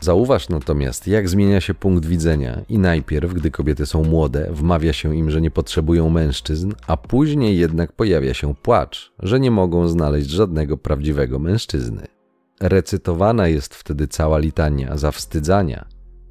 Zauważ 0.00 0.48
natomiast, 0.48 1.08
jak 1.08 1.28
zmienia 1.28 1.60
się 1.60 1.74
punkt 1.74 2.06
widzenia 2.06 2.60
i 2.68 2.78
najpierw, 2.78 3.34
gdy 3.34 3.50
kobiety 3.50 3.86
są 3.86 4.04
młode, 4.04 4.48
wmawia 4.52 4.92
się 4.92 5.16
im, 5.16 5.30
że 5.30 5.40
nie 5.40 5.50
potrzebują 5.50 6.10
mężczyzn, 6.10 6.72
a 6.86 6.96
później 6.96 7.58
jednak 7.58 7.92
pojawia 7.92 8.34
się 8.34 8.54
płacz, 8.54 9.12
że 9.18 9.40
nie 9.40 9.50
mogą 9.50 9.88
znaleźć 9.88 10.30
żadnego 10.30 10.76
prawdziwego 10.76 11.38
mężczyzny. 11.38 12.17
Recytowana 12.60 13.48
jest 13.48 13.74
wtedy 13.74 14.08
cała 14.08 14.38
litania 14.38 14.96
zawstydzania. 14.96 15.88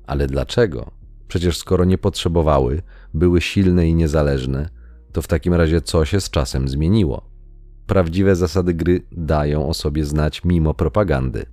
Ale 0.07 0.27
dlaczego? 0.27 0.91
Przecież 1.27 1.57
skoro 1.57 1.85
nie 1.85 1.97
potrzebowały, 1.97 2.81
były 3.13 3.41
silne 3.41 3.87
i 3.87 3.95
niezależne, 3.95 4.69
to 5.11 5.21
w 5.21 5.27
takim 5.27 5.53
razie 5.53 5.81
co 5.81 6.05
się 6.05 6.21
z 6.21 6.29
czasem 6.29 6.67
zmieniło? 6.67 7.29
Prawdziwe 7.85 8.35
zasady 8.35 8.73
gry 8.73 9.01
dają 9.11 9.69
o 9.69 9.73
sobie 9.73 10.05
znać 10.05 10.43
mimo 10.43 10.73
propagandy. 10.73 11.45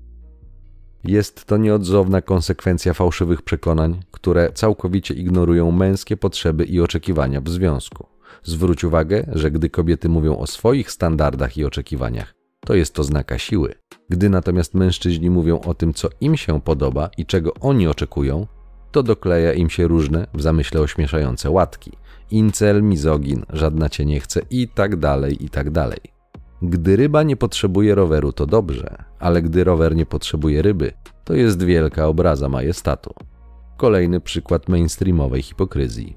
Jest 1.04 1.44
to 1.44 1.56
nieodzowna 1.56 2.22
konsekwencja 2.22 2.94
fałszywych 2.94 3.42
przekonań, 3.42 4.00
które 4.10 4.52
całkowicie 4.52 5.14
ignorują 5.14 5.70
męskie 5.70 6.16
potrzeby 6.16 6.64
i 6.64 6.80
oczekiwania 6.80 7.40
w 7.40 7.48
związku. 7.48 8.06
Zwróć 8.42 8.84
uwagę, 8.84 9.26
że 9.32 9.50
gdy 9.50 9.70
kobiety 9.70 10.08
mówią 10.08 10.38
o 10.38 10.46
swoich 10.46 10.90
standardach 10.90 11.56
i 11.56 11.64
oczekiwaniach, 11.64 12.34
to 12.64 12.74
jest 12.74 12.94
to 12.94 13.04
znaka 13.04 13.38
siły. 13.38 13.74
Gdy 14.08 14.30
natomiast 14.30 14.74
mężczyźni 14.74 15.30
mówią 15.30 15.60
o 15.60 15.74
tym, 15.74 15.94
co 15.94 16.08
im 16.20 16.36
się 16.36 16.60
podoba 16.60 17.10
i 17.18 17.26
czego 17.26 17.54
oni 17.60 17.88
oczekują, 17.88 18.46
to 18.92 19.02
dokleja 19.02 19.52
im 19.52 19.70
się 19.70 19.88
różne, 19.88 20.26
w 20.34 20.42
zamyśle 20.42 20.80
ośmieszające 20.80 21.50
łatki. 21.50 21.92
Incel, 22.30 22.82
mizogin, 22.82 23.44
żadna 23.52 23.88
cię 23.88 24.04
nie 24.04 24.20
chce 24.20 24.40
i 24.50 24.68
tak 24.68 24.96
dalej, 24.96 25.44
i 25.44 25.48
tak 25.50 25.70
dalej. 25.70 25.98
Gdy 26.62 26.96
ryba 26.96 27.22
nie 27.22 27.36
potrzebuje 27.36 27.94
roweru, 27.94 28.32
to 28.32 28.46
dobrze, 28.46 29.04
ale 29.18 29.42
gdy 29.42 29.64
rower 29.64 29.96
nie 29.96 30.06
potrzebuje 30.06 30.62
ryby, 30.62 30.92
to 31.24 31.34
jest 31.34 31.62
wielka 31.62 32.06
obraza 32.06 32.48
majestatu. 32.48 33.14
Kolejny 33.76 34.20
przykład 34.20 34.68
mainstreamowej 34.68 35.42
hipokryzji. 35.42 36.16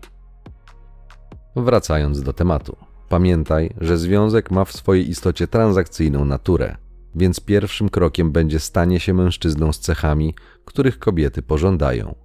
Wracając 1.56 2.22
do 2.22 2.34
tematu. 2.34 2.87
Pamiętaj, 3.10 3.74
że 3.82 3.98
związek 3.98 4.52
ma 4.52 4.66
w 4.66 4.72
swojej 4.72 5.10
istocie 5.10 5.48
transakcyjną 5.48 6.26
naturę, 6.26 6.78
więc 7.16 7.40
pierwszym 7.40 7.90
krokiem 7.90 8.32
będzie 8.32 8.60
stanie 8.60 9.00
się 9.00 9.14
mężczyzną 9.14 9.74
z 9.74 9.80
cechami, 9.80 10.36
których 10.66 11.00
kobiety 11.00 11.42
pożądają. 11.42 12.16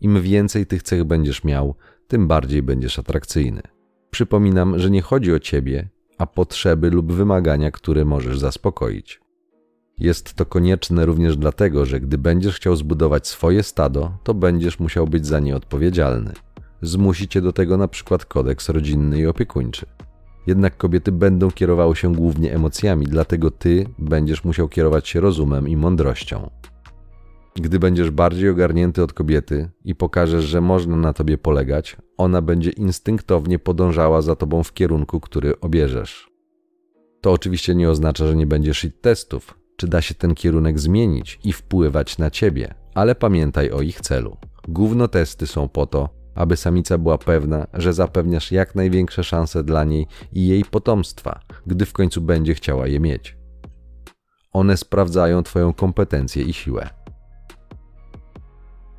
Im 0.00 0.22
więcej 0.22 0.66
tych 0.66 0.82
cech 0.82 1.04
będziesz 1.04 1.44
miał, 1.44 1.74
tym 2.08 2.28
bardziej 2.28 2.62
będziesz 2.62 2.98
atrakcyjny. 2.98 3.62
Przypominam, 4.10 4.78
że 4.78 4.90
nie 4.90 5.02
chodzi 5.02 5.32
o 5.32 5.40
ciebie, 5.40 5.88
a 6.18 6.26
potrzeby 6.26 6.90
lub 6.90 7.12
wymagania, 7.12 7.70
które 7.70 8.04
możesz 8.04 8.38
zaspokoić. 8.38 9.20
Jest 9.98 10.34
to 10.34 10.46
konieczne 10.46 11.06
również 11.06 11.36
dlatego, 11.36 11.86
że 11.86 12.00
gdy 12.00 12.18
będziesz 12.18 12.56
chciał 12.56 12.76
zbudować 12.76 13.28
swoje 13.28 13.62
stado, 13.62 14.18
to 14.24 14.34
będziesz 14.34 14.80
musiał 14.80 15.06
być 15.06 15.26
za 15.26 15.40
nie 15.40 15.56
odpowiedzialny. 15.56 16.32
Zmusi 16.82 17.28
cię 17.28 17.40
do 17.40 17.52
tego 17.52 17.76
na 17.76 17.88
przykład 17.88 18.24
kodeks 18.24 18.68
rodzinny 18.68 19.18
i 19.18 19.26
opiekuńczy. 19.26 19.86
Jednak 20.46 20.76
kobiety 20.76 21.12
będą 21.12 21.50
kierowały 21.50 21.96
się 21.96 22.14
głównie 22.14 22.54
emocjami, 22.54 23.06
dlatego 23.06 23.50
ty 23.50 23.86
będziesz 23.98 24.44
musiał 24.44 24.68
kierować 24.68 25.08
się 25.08 25.20
rozumem 25.20 25.68
i 25.68 25.76
mądrością. 25.76 26.50
Gdy 27.54 27.78
będziesz 27.78 28.10
bardziej 28.10 28.48
ogarnięty 28.48 29.02
od 29.02 29.12
kobiety 29.12 29.70
i 29.84 29.94
pokażesz, 29.94 30.44
że 30.44 30.60
można 30.60 30.96
na 30.96 31.12
tobie 31.12 31.38
polegać, 31.38 31.96
ona 32.16 32.42
będzie 32.42 32.70
instynktownie 32.70 33.58
podążała 33.58 34.22
za 34.22 34.36
tobą 34.36 34.62
w 34.62 34.72
kierunku, 34.72 35.20
który 35.20 35.60
obierzesz. 35.60 36.30
To 37.20 37.32
oczywiście 37.32 37.74
nie 37.74 37.90
oznacza, 37.90 38.26
że 38.26 38.36
nie 38.36 38.46
będziesz 38.46 38.84
ich 38.84 39.00
testów, 39.00 39.58
czy 39.76 39.88
da 39.88 40.02
się 40.02 40.14
ten 40.14 40.34
kierunek 40.34 40.78
zmienić 40.78 41.40
i 41.44 41.52
wpływać 41.52 42.18
na 42.18 42.30
ciebie, 42.30 42.74
ale 42.94 43.14
pamiętaj 43.14 43.70
o 43.70 43.80
ich 43.80 44.00
celu. 44.00 44.36
Gówno 44.68 45.08
testy 45.08 45.46
są 45.46 45.68
po 45.68 45.86
to, 45.86 46.21
aby 46.34 46.56
samica 46.56 46.98
była 46.98 47.18
pewna, 47.18 47.66
że 47.74 47.92
zapewniasz 47.92 48.52
jak 48.52 48.74
największe 48.74 49.24
szanse 49.24 49.64
dla 49.64 49.84
niej 49.84 50.06
i 50.32 50.46
jej 50.46 50.64
potomstwa, 50.64 51.40
gdy 51.66 51.86
w 51.86 51.92
końcu 51.92 52.20
będzie 52.20 52.54
chciała 52.54 52.86
je 52.86 53.00
mieć. 53.00 53.36
One 54.52 54.76
sprawdzają 54.76 55.42
Twoją 55.42 55.72
kompetencję 55.72 56.42
i 56.42 56.52
siłę. 56.52 56.88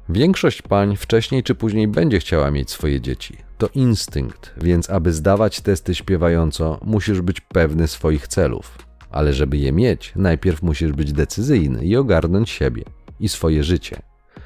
Większość 0.09 0.61
pań 0.61 0.95
wcześniej 0.95 1.43
czy 1.43 1.55
później 1.55 1.87
będzie 1.87 2.19
chciała 2.19 2.51
mieć 2.51 2.71
swoje 2.71 3.01
dzieci. 3.01 3.37
To 3.57 3.69
instynkt, 3.75 4.53
więc 4.61 4.89
aby 4.89 5.13
zdawać 5.13 5.61
testy 5.61 5.95
śpiewająco, 5.95 6.79
musisz 6.85 7.21
być 7.21 7.41
pewny 7.41 7.87
swoich 7.87 8.27
celów. 8.27 8.77
Ale 9.11 9.33
żeby 9.33 9.57
je 9.57 9.71
mieć, 9.71 10.13
najpierw 10.15 10.61
musisz 10.61 10.91
być 10.91 11.13
decyzyjny 11.13 11.85
i 11.85 11.95
ogarnąć 11.95 12.49
siebie 12.49 12.83
i 13.19 13.29
swoje 13.29 13.63
życie, 13.63 14.01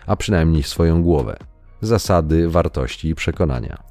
a 0.06 0.15
przynajmniej 0.15 0.63
swoją 0.63 1.03
głowę, 1.03 1.38
zasady, 1.81 2.50
wartości 2.50 3.10
i 3.10 3.15
przekonania. 3.15 3.84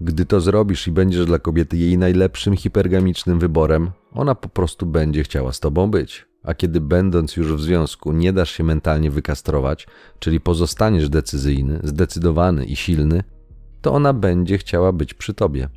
Gdy 0.00 0.24
to 0.24 0.40
zrobisz 0.40 0.88
i 0.88 0.90
będziesz 0.90 1.26
dla 1.26 1.38
kobiety 1.38 1.76
jej 1.76 1.98
najlepszym 1.98 2.56
hipergamicznym 2.56 3.38
wyborem, 3.38 3.90
ona 4.12 4.34
po 4.34 4.48
prostu 4.48 4.86
będzie 4.86 5.22
chciała 5.22 5.52
z 5.52 5.60
tobą 5.60 5.90
być. 5.90 6.26
A 6.42 6.54
kiedy 6.54 6.80
będąc 6.80 7.36
już 7.36 7.54
w 7.54 7.60
związku 7.60 8.12
nie 8.12 8.32
dasz 8.32 8.50
się 8.50 8.64
mentalnie 8.64 9.10
wykastrować, 9.10 9.86
czyli 10.18 10.40
pozostaniesz 10.40 11.08
decyzyjny, 11.08 11.80
zdecydowany 11.82 12.64
i 12.64 12.76
silny, 12.76 13.24
to 13.80 13.92
ona 13.92 14.12
będzie 14.12 14.58
chciała 14.58 14.92
być 14.92 15.14
przy 15.14 15.34
tobie. 15.34 15.68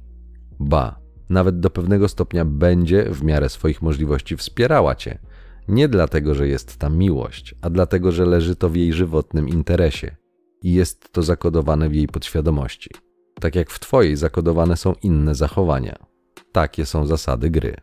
Ba, 0.60 1.00
nawet 1.30 1.60
do 1.60 1.70
pewnego 1.70 2.08
stopnia 2.08 2.46
będzie 2.46 3.10
w 3.12 3.24
miarę 3.24 3.50
swoich 3.50 3.82
możliwości 3.82 4.38
wspierała 4.38 4.96
cię. 4.96 5.20
Nie 5.68 5.88
dlatego, 5.88 6.36
że 6.36 6.48
jest 6.48 6.78
tam 6.78 6.98
miłość, 6.98 7.56
a 7.62 7.70
dlatego, 7.70 8.12
że 8.12 8.26
leży 8.26 8.56
to 8.56 8.70
w 8.70 8.76
jej 8.76 8.94
żywotnym 8.94 9.50
interesie 9.50 10.16
i 10.66 10.74
jest 10.74 11.14
to 11.14 11.24
zakodowane 11.24 11.90
w 11.90 11.96
jej 11.96 12.08
podświadomości. 12.08 12.90
Tak 13.40 13.56
jak 13.56 13.70
w 13.70 13.80
twojej 13.80 14.16
zakodowane 14.16 14.78
są 14.78 14.94
inne 15.04 15.36
zachowania. 15.36 15.96
Takie 16.52 16.86
są 16.86 17.06
zasady 17.06 17.50
gry. 17.50 17.76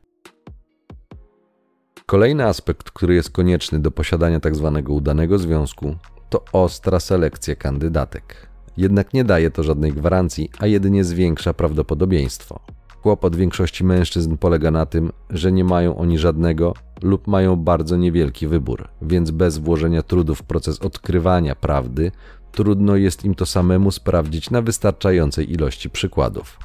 Kolejny 2.07 2.45
aspekt, 2.47 2.91
który 2.91 3.15
jest 3.15 3.31
konieczny 3.31 3.79
do 3.79 3.91
posiadania 3.91 4.41
tzw. 4.41 4.73
Tak 4.75 4.89
udanego 4.89 5.39
związku, 5.39 5.97
to 6.31 6.45
ostra 6.53 7.01
selekcja 7.01 7.57
kandydatek. 7.57 8.49
Jednak 8.77 9.15
nie 9.15 9.25
daje 9.25 9.51
to 9.51 9.63
żadnej 9.63 9.93
gwarancji, 9.93 10.51
a 10.59 10.67
jedynie 10.67 11.05
zwiększa 11.05 11.55
prawdopodobieństwo. 11.55 12.61
Kłopot 13.03 13.37
większości 13.37 13.85
mężczyzn 13.85 14.37
polega 14.37 14.71
na 14.71 14.87
tym, 14.87 15.13
że 15.31 15.53
nie 15.53 15.65
mają 15.65 15.97
oni 15.97 16.19
żadnego 16.19 16.75
lub 17.03 17.27
mają 17.27 17.57
bardzo 17.57 17.97
niewielki 17.97 18.47
wybór, 18.47 18.89
więc 19.03 19.31
bez 19.31 19.59
włożenia 19.59 20.03
trudu 20.03 20.35
w 20.35 20.43
proces 20.43 20.81
odkrywania 20.81 21.55
prawdy, 21.55 22.13
trudno 22.53 22.97
jest 22.97 23.25
im 23.25 23.35
to 23.35 23.47
samemu 23.47 23.91
sprawdzić 23.91 24.51
na 24.51 24.63
wystarczającej 24.63 25.53
ilości 25.53 25.91
przykładów. 25.91 26.59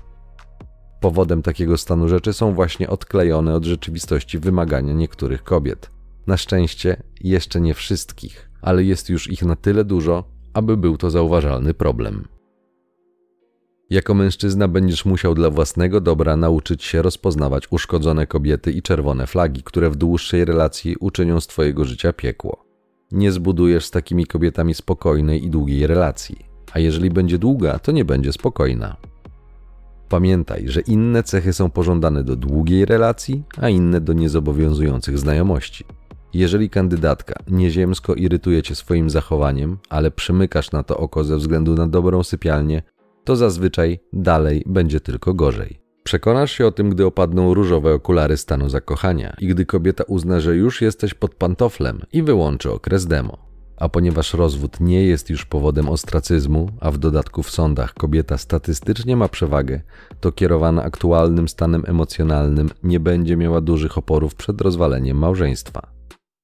Powodem 1.02 1.42
takiego 1.42 1.78
stanu 1.78 2.10
rzeczy 2.10 2.34
są 2.34 2.54
właśnie 2.54 2.90
odklejone 2.90 3.56
od 3.56 3.66
rzeczywistości 3.66 4.40
wymagania 4.40 4.94
niektórych 4.94 5.44
kobiet. 5.44 5.92
Na 6.28 6.38
szczęście 6.38 7.04
jeszcze 7.22 7.62
nie 7.62 7.74
wszystkich. 7.74 8.50
ale 8.62 8.84
jest 8.84 9.10
już 9.10 9.30
ich 9.30 9.44
na 9.44 9.56
tyle 9.56 9.86
dużo, 9.86 10.24
aby 10.54 10.78
był 10.78 10.98
to 10.98 11.10
zauważalny 11.10 11.74
problem. 11.74 12.28
Jako 13.90 14.14
mężczyzna 14.14 14.68
będziesz 14.68 15.06
musiał 15.06 15.36
dla 15.36 15.50
własnego 15.50 16.02
dobra 16.02 16.36
nauczyć 16.36 16.84
się 16.84 17.02
rozpoznawać 17.02 17.72
uszkodzone 17.72 18.28
kobiety 18.28 18.72
i 18.72 18.82
czerwone 18.82 19.28
flagi, 19.28 19.64
które 19.64 19.90
w 19.90 19.96
dłuższej 19.96 20.46
relacji 20.46 20.96
uczynią 21.00 21.40
z 21.40 21.48
Twojego 21.48 21.86
życia 21.86 22.14
piekło. 22.14 22.67
Nie 23.12 23.32
zbudujesz 23.32 23.86
z 23.86 23.92
takimi 23.92 24.26
kobietami 24.26 24.74
spokojnej 24.74 25.46
i 25.46 25.50
długiej 25.50 25.88
relacji, 25.88 26.38
a 26.74 26.80
jeżeli 26.80 27.10
będzie 27.10 27.38
długa, 27.38 27.80
to 27.80 27.92
nie 27.92 28.06
będzie 28.06 28.34
spokojna. 28.34 28.96
Pamiętaj, 30.10 30.68
że 30.68 30.82
inne 30.82 31.24
cechy 31.24 31.54
są 31.54 31.70
pożądane 31.70 32.24
do 32.24 32.36
długiej 32.36 32.86
relacji, 32.86 33.44
a 33.58 33.70
inne 33.70 34.02
do 34.02 34.14
niezobowiązujących 34.14 35.20
znajomości. 35.20 35.86
Jeżeli 36.34 36.70
kandydatka 36.70 37.36
nieziemsko 37.48 38.14
irytuje 38.14 38.64
cię 38.64 38.76
swoim 38.76 39.10
zachowaniem, 39.10 39.78
ale 39.90 40.12
przymykasz 40.12 40.72
na 40.72 40.84
to 40.84 40.98
oko 40.98 41.24
ze 41.24 41.38
względu 41.38 41.76
na 41.76 41.88
dobrą 41.88 42.24
sypialnię, 42.24 42.82
to 43.24 43.36
zazwyczaj 43.36 44.00
dalej 44.14 44.64
będzie 44.66 45.00
tylko 45.00 45.34
gorzej. 45.34 45.87
Przekonasz 46.08 46.52
się 46.52 46.68
o 46.68 46.72
tym, 46.72 46.90
gdy 46.90 47.06
opadną 47.06 47.54
różowe 47.54 47.94
okulary 47.94 48.38
stanu 48.38 48.70
zakochania 48.70 49.36
i 49.40 49.48
gdy 49.48 49.66
kobieta 49.66 50.04
uzna, 50.04 50.40
że 50.40 50.56
już 50.56 50.82
jesteś 50.82 51.14
pod 51.14 51.36
pantoflem 51.36 52.02
i 52.14 52.24
wyłączy 52.24 52.72
okres 52.72 53.08
demo. 53.08 53.38
A 53.78 53.90
ponieważ 53.90 54.34
rozwód 54.34 54.80
nie 54.80 55.06
jest 55.06 55.30
już 55.30 55.46
powodem 55.46 55.90
ostracyzmu, 55.90 56.70
a 56.80 56.92
w 56.92 56.98
dodatku 56.98 57.44
w 57.44 57.52
sądach 57.52 57.94
kobieta 57.94 58.38
statystycznie 58.38 59.18
ma 59.18 59.28
przewagę, 59.28 59.82
to 60.20 60.32
kierowana 60.32 60.84
aktualnym 60.84 61.48
stanem 61.48 61.84
emocjonalnym 61.88 62.70
nie 62.84 63.00
będzie 63.00 63.38
miała 63.38 63.62
dużych 63.62 63.98
oporów 63.98 64.36
przed 64.36 64.62
rozwaleniem 64.62 65.18
małżeństwa. 65.18 65.88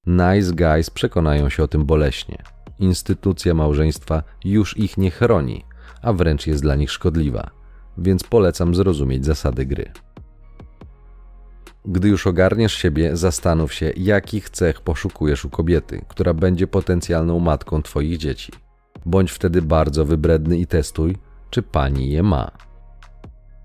Nice 0.06 0.54
guys 0.54 0.90
przekonają 0.90 1.50
się 1.50 1.64
o 1.64 1.68
tym 1.68 1.86
boleśnie. 1.86 2.44
Instytucja 2.80 3.54
małżeństwa 3.54 4.24
już 4.46 4.78
ich 4.78 4.98
nie 4.98 5.12
chroni, 5.12 5.66
a 6.02 6.14
wręcz 6.14 6.48
jest 6.48 6.62
dla 6.62 6.76
nich 6.76 6.92
szkodliwa, 6.92 7.63
więc 7.98 8.24
polecam 8.24 8.76
zrozumieć 8.76 9.26
zasady 9.26 9.66
gry. 9.66 9.92
Gdy 11.86 12.08
już 12.10 12.28
ogarniesz 12.28 12.74
siebie, 12.74 13.18
zastanów 13.18 13.74
się, 13.74 13.94
jakich 13.98 14.50
cech 14.50 14.82
poszukujesz 14.82 15.46
u 15.46 15.50
kobiety, 15.50 16.06
która 16.08 16.34
będzie 16.34 16.68
potencjalną 16.68 17.40
matką 17.40 17.82
Twoich 17.82 18.18
dzieci. 18.18 18.52
Bądź 19.06 19.32
wtedy 19.32 19.62
bardzo 19.62 20.06
wybredny 20.06 20.58
i 20.58 20.68
testuj, 20.68 21.18
czy 21.50 21.62
pani 21.62 22.12
je 22.12 22.24
ma. 22.24 22.52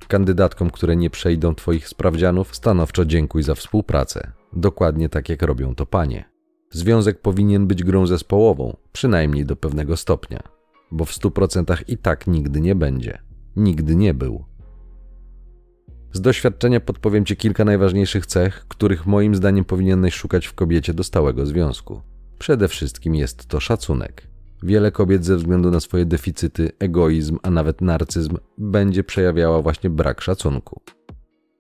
Kandydatkom, 0.09 0.71
które 0.71 0.97
nie 0.97 1.11
przejdą 1.11 1.55
Twoich 1.55 1.89
sprawdzianów, 1.89 2.57
stanowczo 2.57 3.05
dziękuj 3.05 3.43
za 3.43 3.55
współpracę. 3.55 4.33
Dokładnie 4.53 5.09
tak 5.09 5.29
jak 5.29 5.43
robią 5.43 5.75
to 5.75 5.87
panie. 5.87 6.25
Związek 6.71 7.21
powinien 7.21 7.67
być 7.67 7.85
grą 7.85 8.07
zespołową, 8.07 8.77
przynajmniej 8.93 9.47
do 9.47 9.57
pewnego 9.57 9.97
stopnia, 9.97 10.43
bo 10.91 11.05
w 11.05 11.11
100% 11.11 11.83
i 11.89 11.99
tak 11.99 12.27
nigdy 12.27 12.61
nie 12.61 12.75
będzie. 12.75 13.28
Nigdy 13.59 13.97
nie 13.97 14.15
był. 14.15 14.45
Z 16.13 16.21
doświadczenia 16.21 16.81
podpowiem 16.81 17.25
Ci 17.25 17.37
kilka 17.37 17.65
najważniejszych 17.65 18.27
cech, 18.27 18.65
których 18.69 19.07
moim 19.07 19.35
zdaniem 19.35 19.65
powinieneś 19.65 20.15
szukać 20.15 20.47
w 20.47 20.55
kobiecie 20.55 20.95
do 20.95 21.05
stałego 21.05 21.47
związku. 21.47 22.01
Przede 22.39 22.69
wszystkim 22.69 23.15
jest 23.15 23.47
to 23.47 23.61
szacunek. 23.61 24.29
Wiele 24.63 24.93
kobiet 24.93 25.25
ze 25.25 25.37
względu 25.37 25.71
na 25.71 25.81
swoje 25.81 26.07
deficyty, 26.07 26.73
egoizm, 26.79 27.39
a 27.43 27.51
nawet 27.51 27.81
narcyzm 27.81 28.37
będzie 28.59 29.05
przejawiała 29.05 29.63
właśnie 29.63 29.91
brak 29.91 30.21
szacunku. 30.21 30.81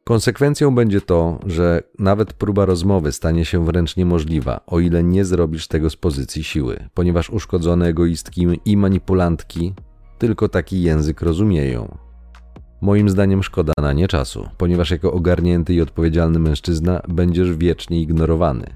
Konsekwencją 0.04 0.74
będzie 0.74 1.00
to, 1.00 1.38
że 1.46 1.82
nawet 1.98 2.32
próba 2.32 2.64
rozmowy 2.64 3.12
stanie 3.12 3.44
się 3.44 3.64
wręcz 3.64 3.96
niemożliwa, 3.96 4.60
o 4.66 4.80
ile 4.80 5.02
nie 5.02 5.24
zrobisz 5.24 5.68
tego 5.68 5.90
z 5.90 5.96
pozycji 5.96 6.44
siły, 6.44 6.88
ponieważ 6.94 7.30
uszkodzone 7.30 7.86
egoistki 7.86 8.46
i 8.64 8.76
manipulantki 8.76 9.74
tylko 10.18 10.48
taki 10.48 10.82
język 10.82 11.22
rozumieją. 11.22 11.98
Moim 12.80 13.08
zdaniem 13.08 13.42
szkoda 13.42 13.72
na 13.80 13.92
nie 13.92 14.08
czasu, 14.08 14.48
ponieważ 14.58 14.90
jako 14.90 15.12
ogarnięty 15.12 15.74
i 15.74 15.80
odpowiedzialny 15.80 16.38
mężczyzna 16.38 17.02
będziesz 17.08 17.56
wiecznie 17.56 18.00
ignorowany. 18.00 18.66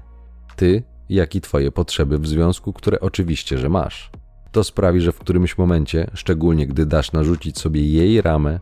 Ty, 0.55 0.83
jak 1.09 1.35
i 1.35 1.41
twoje 1.41 1.71
potrzeby 1.71 2.19
w 2.19 2.27
związku, 2.27 2.73
które 2.73 2.99
oczywiście, 2.99 3.57
że 3.57 3.69
masz. 3.69 4.11
To 4.51 4.63
sprawi, 4.63 5.01
że 5.01 5.11
w 5.11 5.19
którymś 5.19 5.57
momencie, 5.57 6.09
szczególnie 6.13 6.67
gdy 6.67 6.85
dasz 6.85 7.11
narzucić 7.11 7.59
sobie 7.59 7.87
jej 7.87 8.21
ramę, 8.21 8.59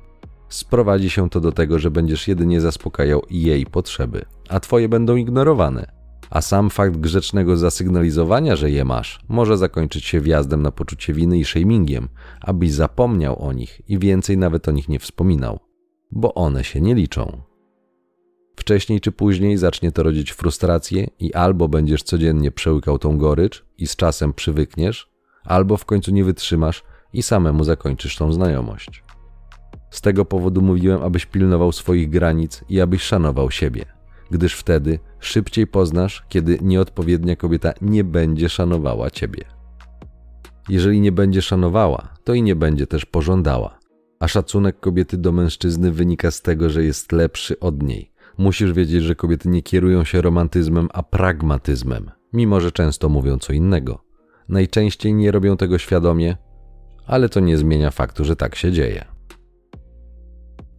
sprowadzi 0.49 1.09
się 1.09 1.29
to 1.29 1.39
do 1.39 1.51
tego, 1.51 1.79
że 1.79 1.91
będziesz 1.91 2.27
jedynie 2.27 2.61
zaspokajał 2.61 3.21
jej 3.29 3.65
potrzeby, 3.65 4.25
a 4.49 4.59
twoje 4.59 4.89
będą 4.89 5.15
ignorowane 5.15 6.00
a 6.31 6.41
sam 6.41 6.69
fakt 6.69 6.97
grzecznego 6.97 7.57
zasygnalizowania, 7.57 8.55
że 8.55 8.71
je 8.71 8.85
masz, 8.85 9.19
może 9.29 9.57
zakończyć 9.57 10.05
się 10.05 10.21
wjazdem 10.21 10.61
na 10.61 10.71
poczucie 10.71 11.13
winy 11.13 11.37
i 11.37 11.45
shamingiem, 11.45 12.07
abyś 12.41 12.71
zapomniał 12.71 13.45
o 13.45 13.53
nich 13.53 13.81
i 13.87 13.99
więcej 13.99 14.37
nawet 14.37 14.67
o 14.67 14.71
nich 14.71 14.89
nie 14.89 14.99
wspominał, 14.99 15.59
bo 16.11 16.33
one 16.33 16.63
się 16.63 16.81
nie 16.81 16.95
liczą. 16.95 17.41
Wcześniej 18.55 19.01
czy 19.01 19.11
później 19.11 19.57
zacznie 19.57 19.91
to 19.91 20.03
rodzić 20.03 20.31
frustrację 20.31 21.07
i 21.19 21.33
albo 21.33 21.67
będziesz 21.67 22.03
codziennie 22.03 22.51
przełykał 22.51 22.99
tą 22.99 23.17
gorycz 23.17 23.65
i 23.77 23.87
z 23.87 23.95
czasem 23.95 24.33
przywykniesz, 24.33 25.11
albo 25.43 25.77
w 25.77 25.85
końcu 25.85 26.11
nie 26.11 26.23
wytrzymasz 26.23 26.83
i 27.13 27.23
samemu 27.23 27.63
zakończysz 27.63 28.15
tą 28.15 28.31
znajomość. 28.31 29.03
Z 29.89 30.01
tego 30.01 30.25
powodu 30.25 30.61
mówiłem, 30.61 31.03
abyś 31.03 31.25
pilnował 31.25 31.71
swoich 31.71 32.09
granic 32.09 32.63
i 32.69 32.81
abyś 32.81 33.01
szanował 33.01 33.51
siebie 33.51 34.00
gdyż 34.31 34.55
wtedy 34.55 34.99
szybciej 35.19 35.67
poznasz, 35.67 36.25
kiedy 36.29 36.57
nieodpowiednia 36.61 37.35
kobieta 37.35 37.73
nie 37.81 38.03
będzie 38.03 38.49
szanowała 38.49 39.09
ciebie. 39.09 39.45
Jeżeli 40.69 41.01
nie 41.01 41.11
będzie 41.11 41.41
szanowała, 41.41 42.13
to 42.23 42.33
i 42.33 42.41
nie 42.41 42.55
będzie 42.55 42.87
też 42.87 43.05
pożądała. 43.05 43.79
A 44.19 44.27
szacunek 44.27 44.79
kobiety 44.79 45.17
do 45.17 45.31
mężczyzny 45.31 45.91
wynika 45.91 46.31
z 46.31 46.41
tego, 46.41 46.69
że 46.69 46.83
jest 46.83 47.11
lepszy 47.11 47.59
od 47.59 47.83
niej. 47.83 48.11
Musisz 48.37 48.73
wiedzieć, 48.73 49.03
że 49.03 49.15
kobiety 49.15 49.49
nie 49.49 49.61
kierują 49.61 50.03
się 50.03 50.21
romantyzmem, 50.21 50.87
a 50.93 51.03
pragmatyzmem, 51.03 52.11
mimo 52.33 52.59
że 52.59 52.71
często 52.71 53.09
mówią 53.09 53.37
co 53.37 53.53
innego. 53.53 54.03
Najczęściej 54.49 55.13
nie 55.13 55.31
robią 55.31 55.57
tego 55.57 55.77
świadomie, 55.77 56.37
ale 57.07 57.29
to 57.29 57.39
nie 57.39 57.57
zmienia 57.57 57.91
faktu, 57.91 58.25
że 58.25 58.35
tak 58.35 58.55
się 58.55 58.71
dzieje. 58.71 59.10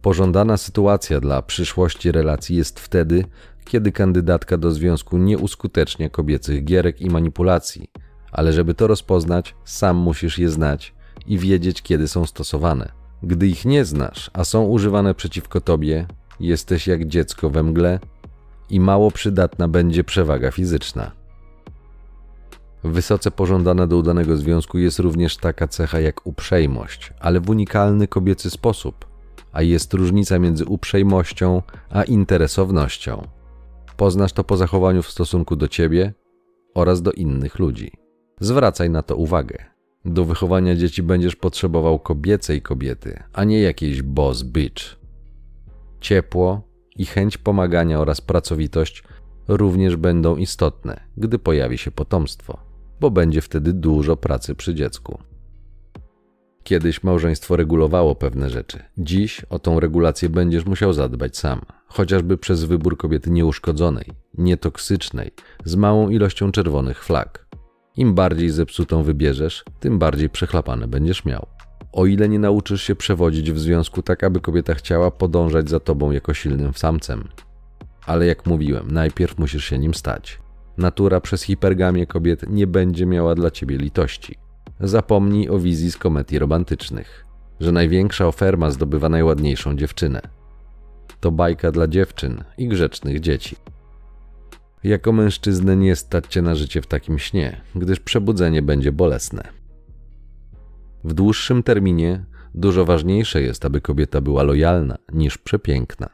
Pożądana 0.03 0.57
sytuacja 0.57 1.19
dla 1.19 1.41
przyszłości 1.41 2.11
relacji 2.11 2.55
jest 2.55 2.79
wtedy, 2.79 3.25
kiedy 3.65 3.91
kandydatka 3.91 4.57
do 4.57 4.71
związku 4.71 5.17
nie 5.17 5.37
uskutecznia 5.37 6.09
kobiecych 6.09 6.63
gierek 6.65 7.01
i 7.01 7.09
manipulacji, 7.09 7.91
ale 8.31 8.53
żeby 8.53 8.73
to 8.73 8.87
rozpoznać, 8.87 9.55
sam 9.65 9.97
musisz 9.97 10.39
je 10.39 10.49
znać 10.49 10.93
i 11.25 11.37
wiedzieć, 11.37 11.81
kiedy 11.81 12.07
są 12.07 12.25
stosowane. 12.25 12.91
Gdy 13.23 13.47
ich 13.47 13.65
nie 13.65 13.85
znasz, 13.85 14.31
a 14.33 14.43
są 14.43 14.63
używane 14.63 15.15
przeciwko 15.15 15.61
tobie, 15.61 16.07
jesteś 16.39 16.87
jak 16.87 17.07
dziecko 17.07 17.49
we 17.49 17.63
mgle 17.63 17.99
i 18.69 18.79
mało 18.79 19.11
przydatna 19.11 19.67
będzie 19.67 20.03
przewaga 20.03 20.51
fizyczna. 20.51 21.11
Wysoce 22.83 23.31
pożądana 23.31 23.87
do 23.87 23.97
udanego 23.97 24.37
związku 24.37 24.77
jest 24.77 24.99
również 24.99 25.37
taka 25.37 25.67
cecha 25.67 25.99
jak 25.99 26.27
uprzejmość, 26.27 27.13
ale 27.19 27.39
w 27.39 27.49
unikalny 27.49 28.07
kobiecy 28.07 28.49
sposób– 28.49 29.05
a 29.53 29.61
jest 29.61 29.93
różnica 29.93 30.39
między 30.39 30.65
uprzejmością 30.65 31.61
a 31.89 32.03
interesownością. 32.03 33.27
Poznasz 33.97 34.33
to 34.33 34.43
po 34.43 34.57
zachowaniu 34.57 35.01
w 35.01 35.11
stosunku 35.11 35.55
do 35.55 35.67
ciebie 35.67 36.13
oraz 36.73 37.01
do 37.01 37.11
innych 37.11 37.59
ludzi. 37.59 37.91
Zwracaj 38.39 38.89
na 38.89 39.01
to 39.01 39.15
uwagę. 39.15 39.65
Do 40.05 40.25
wychowania 40.25 40.75
dzieci 40.75 41.03
będziesz 41.03 41.35
potrzebował 41.35 41.99
kobiecej 41.99 42.61
kobiety, 42.61 43.23
a 43.33 43.43
nie 43.43 43.61
jakiejś 43.61 44.01
boss 44.01 44.43
bitch. 44.43 44.83
Ciepło 46.01 46.61
i 46.95 47.05
chęć 47.05 47.37
pomagania 47.37 47.99
oraz 47.99 48.21
pracowitość 48.21 49.03
również 49.47 49.95
będą 49.95 50.35
istotne, 50.35 51.03
gdy 51.17 51.39
pojawi 51.39 51.77
się 51.77 51.91
potomstwo, 51.91 52.57
bo 52.99 53.11
będzie 53.11 53.41
wtedy 53.41 53.73
dużo 53.73 54.17
pracy 54.17 54.55
przy 54.55 54.75
dziecku. 54.75 55.17
Kiedyś 56.63 57.03
małżeństwo 57.03 57.55
regulowało 57.55 58.15
pewne 58.15 58.49
rzeczy. 58.49 58.79
Dziś 58.97 59.41
o 59.49 59.59
tą 59.59 59.79
regulację 59.79 60.29
będziesz 60.29 60.65
musiał 60.65 60.93
zadbać 60.93 61.37
sam, 61.37 61.61
chociażby 61.87 62.37
przez 62.37 62.63
wybór 62.63 62.97
kobiety 62.97 63.29
nieuszkodzonej, 63.31 64.05
nietoksycznej, 64.37 65.31
z 65.65 65.75
małą 65.75 66.09
ilością 66.09 66.51
czerwonych 66.51 67.03
flag. 67.03 67.45
Im 67.97 68.15
bardziej 68.15 68.49
zepsutą 68.49 69.03
wybierzesz, 69.03 69.63
tym 69.79 69.99
bardziej 69.99 70.29
przechlapane 70.29 70.87
będziesz 70.87 71.25
miał. 71.25 71.47
O 71.91 72.05
ile 72.05 72.29
nie 72.29 72.39
nauczysz 72.39 72.83
się 72.83 72.95
przewodzić 72.95 73.51
w 73.51 73.59
związku 73.59 74.01
tak, 74.01 74.23
aby 74.23 74.39
kobieta 74.39 74.73
chciała 74.73 75.11
podążać 75.11 75.69
za 75.69 75.79
tobą 75.79 76.11
jako 76.11 76.33
silnym 76.33 76.73
samcem. 76.73 77.27
Ale 78.05 78.25
jak 78.25 78.45
mówiłem, 78.45 78.91
najpierw 78.91 79.37
musisz 79.37 79.65
się 79.65 79.79
nim 79.79 79.93
stać. 79.93 80.39
Natura 80.77 81.21
przez 81.21 81.43
hipergamię 81.43 82.07
kobiet 82.07 82.49
nie 82.49 82.67
będzie 82.67 83.05
miała 83.05 83.35
dla 83.35 83.51
ciebie 83.51 83.77
litości. 83.77 84.42
Zapomnij 84.83 85.49
o 85.49 85.59
wizji 85.59 85.91
z 85.91 85.97
komedii 85.97 86.39
romantycznych, 86.39 87.25
że 87.59 87.71
największa 87.71 88.27
oferma 88.27 88.71
zdobywa 88.71 89.09
najładniejszą 89.09 89.75
dziewczynę. 89.75 90.21
To 91.19 91.31
bajka 91.31 91.71
dla 91.71 91.87
dziewczyn 91.87 92.43
i 92.57 92.67
grzecznych 92.67 93.19
dzieci. 93.19 93.55
Jako 94.83 95.11
mężczyznę 95.11 95.77
nie 95.77 95.95
stać 95.95 96.25
cię 96.27 96.41
na 96.41 96.55
życie 96.55 96.81
w 96.81 96.87
takim 96.87 97.19
śnie, 97.19 97.61
gdyż 97.75 97.99
przebudzenie 97.99 98.61
będzie 98.61 98.91
bolesne. 98.91 99.43
W 101.03 101.13
dłuższym 101.13 101.63
terminie 101.63 102.25
dużo 102.55 102.85
ważniejsze 102.85 103.41
jest, 103.41 103.65
aby 103.65 103.81
kobieta 103.81 104.21
była 104.21 104.43
lojalna 104.43 104.97
niż 105.13 105.37
przepiękna. 105.37 106.09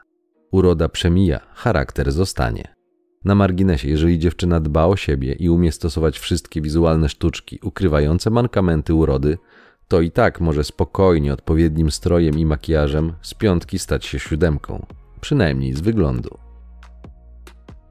Uroda 0.50 0.88
przemija, 0.88 1.40
charakter 1.54 2.12
zostanie. 2.12 2.79
Na 3.24 3.34
marginesie, 3.34 3.88
jeżeli 3.88 4.18
dziewczyna 4.18 4.60
dba 4.60 4.86
o 4.86 4.96
siebie 4.96 5.32
i 5.32 5.50
umie 5.50 5.72
stosować 5.72 6.18
wszystkie 6.18 6.60
wizualne 6.60 7.08
sztuczki 7.08 7.58
ukrywające 7.62 8.30
mankamenty 8.30 8.94
urody, 8.94 9.38
to 9.88 10.00
i 10.00 10.10
tak 10.10 10.40
może 10.40 10.64
spokojnie 10.64 11.32
odpowiednim 11.32 11.90
strojem 11.90 12.38
i 12.38 12.46
makijażem 12.46 13.12
z 13.22 13.34
piątki 13.34 13.78
stać 13.78 14.04
się 14.04 14.18
siódemką, 14.18 14.86
przynajmniej 15.20 15.72
z 15.72 15.80
wyglądu. 15.80 16.38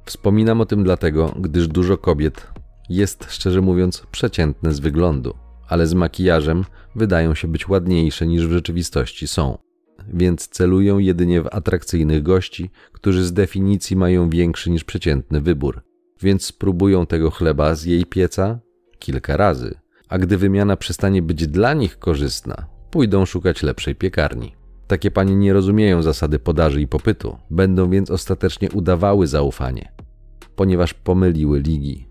Wspominam 0.06 0.62
o 0.62 0.66
tym 0.66 0.84
dlatego, 0.84 1.36
gdyż 1.40 1.68
dużo 1.68 1.98
kobiet 1.98 2.48
jest, 2.90 3.32
szczerze 3.32 3.62
mówiąc, 3.62 4.04
przeciętne 4.12 4.74
z 4.74 4.80
wyglądu, 4.80 5.34
ale 5.68 5.88
z 5.88 5.94
makijażem 5.94 6.66
wydają 6.96 7.36
się 7.36 7.48
być 7.48 7.70
ładniejsze 7.70 8.28
niż 8.28 8.48
w 8.48 8.52
rzeczywistości 8.52 9.28
są. 9.28 9.69
Więc 10.14 10.48
celują 10.48 10.98
jedynie 10.98 11.42
w 11.42 11.48
atrakcyjnych 11.52 12.24
gości, 12.24 12.70
którzy 12.92 13.26
z 13.26 13.34
definicji 13.34 13.96
mają 13.96 14.30
większy 14.30 14.70
niż 14.70 14.84
przeciętny 14.84 15.42
wybór, 15.42 15.82
więc 16.22 16.46
spróbują 16.46 17.06
tego 17.06 17.32
chleba 17.32 17.76
z 17.76 17.84
jej 17.84 18.06
pieca 18.06 18.60
kilka 19.00 19.38
razy, 19.38 19.76
a 20.10 20.18
gdy 20.18 20.38
wymiana 20.38 20.78
przestanie 20.78 21.22
być 21.22 21.48
dla 21.48 21.74
nich 21.74 22.00
korzystna, 22.00 22.66
pójdą 22.92 23.26
szukać 23.26 23.64
lepszej 23.64 23.96
piekarni. 23.96 24.56
Takie 24.88 25.12
panie 25.12 25.36
nie 25.36 25.54
rozumieją 25.54 26.02
zasady 26.02 26.40
podaży 26.40 26.82
i 26.82 26.88
popytu, 26.88 27.38
będą 27.50 27.90
więc 27.90 28.12
ostatecznie 28.12 28.70
udawały 28.72 29.28
zaufanie, 29.28 29.92
ponieważ 30.56 30.94
pomyliły 30.94 31.60
ligi, 31.60 32.08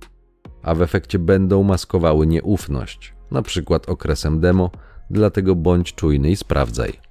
a 0.63 0.75
w 0.75 0.83
efekcie 0.83 1.19
będą 1.19 1.63
maskowały 1.63 2.27
nieufność, 2.27 3.15
na 3.31 3.43
przykład 3.43 3.89
okresem 3.89 4.41
demo, 4.41 4.71
dlatego 5.11 5.55
bądź 5.55 5.95
czujny 5.95 6.31
i 6.31 6.37
sprawdzaj. 6.37 7.08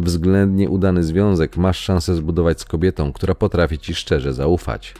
Względnie 0.00 0.70
udany 0.70 1.02
związek 1.02 1.56
masz 1.56 1.78
szansę 1.78 2.14
zbudować 2.14 2.60
z 2.60 2.64
kobietą, 2.64 3.12
która 3.12 3.34
potrafi 3.34 3.78
ci 3.78 3.94
szczerze 3.94 4.32
zaufać. 4.32 4.94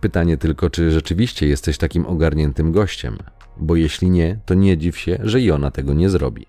Pytanie 0.00 0.36
tylko, 0.36 0.70
czy 0.70 0.90
rzeczywiście 0.90 1.48
jesteś 1.48 1.78
takim 1.78 2.06
ogarniętym 2.06 2.72
gościem, 2.72 3.18
bo 3.56 3.76
jeśli 3.76 4.10
nie, 4.10 4.40
to 4.46 4.54
nie 4.54 4.78
dziw 4.78 4.98
się, 4.98 5.18
że 5.22 5.40
i 5.40 5.50
ona 5.50 5.70
tego 5.70 5.94
nie 5.94 6.10
zrobi. 6.10 6.46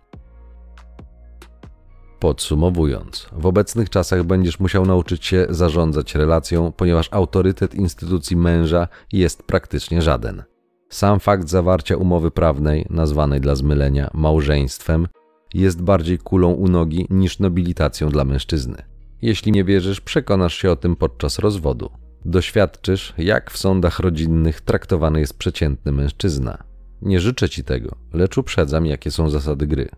Podsumowując, 2.19 3.29
w 3.31 3.45
obecnych 3.45 3.89
czasach 3.89 4.23
będziesz 4.23 4.59
musiał 4.59 4.85
nauczyć 4.85 5.25
się 5.25 5.45
zarządzać 5.49 6.15
relacją, 6.15 6.71
ponieważ 6.71 7.09
autorytet 7.11 7.75
instytucji 7.75 8.37
męża 8.37 8.87
jest 9.11 9.43
praktycznie 9.43 10.01
żaden. 10.01 10.43
Sam 10.89 11.19
fakt 11.19 11.49
zawarcia 11.49 11.97
umowy 11.97 12.31
prawnej, 12.31 12.85
nazwanej 12.89 13.41
dla 13.41 13.55
zmylenia 13.55 14.09
małżeństwem, 14.13 15.07
jest 15.53 15.81
bardziej 15.81 16.17
kulą 16.17 16.51
u 16.51 16.67
nogi 16.67 17.07
niż 17.09 17.39
nobilitacją 17.39 18.09
dla 18.09 18.25
mężczyzny. 18.25 18.83
Jeśli 19.21 19.51
nie 19.51 19.63
wierzysz, 19.63 20.01
przekonasz 20.01 20.53
się 20.53 20.71
o 20.71 20.75
tym 20.75 20.95
podczas 20.95 21.39
rozwodu. 21.39 21.89
Doświadczysz, 22.25 23.13
jak 23.17 23.51
w 23.51 23.57
sądach 23.57 23.99
rodzinnych 23.99 24.61
traktowany 24.61 25.19
jest 25.19 25.37
przeciętny 25.37 25.91
mężczyzna. 25.91 26.63
Nie 27.01 27.19
życzę 27.19 27.49
ci 27.49 27.63
tego, 27.63 27.95
lecz 28.13 28.37
uprzedzam, 28.37 28.85
jakie 28.85 29.11
są 29.11 29.29
zasady 29.29 29.67
gry. 29.67 29.89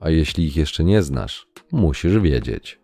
A 0.00 0.10
jeśli 0.10 0.46
ich 0.46 0.56
jeszcze 0.56 0.84
nie 0.84 1.02
znasz, 1.02 1.48
musisz 1.72 2.18
wiedzieć. 2.18 2.80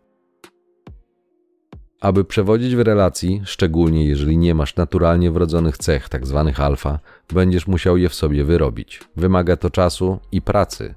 Aby 2.01 2.25
przewodzić 2.25 2.77
w 2.77 2.81
relacji, 2.81 3.43
szczególnie 3.45 4.07
jeżeli 4.07 4.39
nie 4.39 4.55
masz 4.55 4.77
naturalnie 4.77 5.31
wrodzonych 5.31 5.79
cech, 5.79 6.09
tzw. 6.09 6.45
Tak 6.47 6.61
alfa, 6.61 6.99
będziesz 7.33 7.67
musiał 7.67 7.97
je 7.97 8.09
w 8.09 8.15
sobie 8.15 8.45
wyrobić. 8.45 9.01
Wymaga 9.17 9.57
to 9.57 9.71
czasu 9.71 10.19
i 10.33 10.43
pracy, 10.43 10.95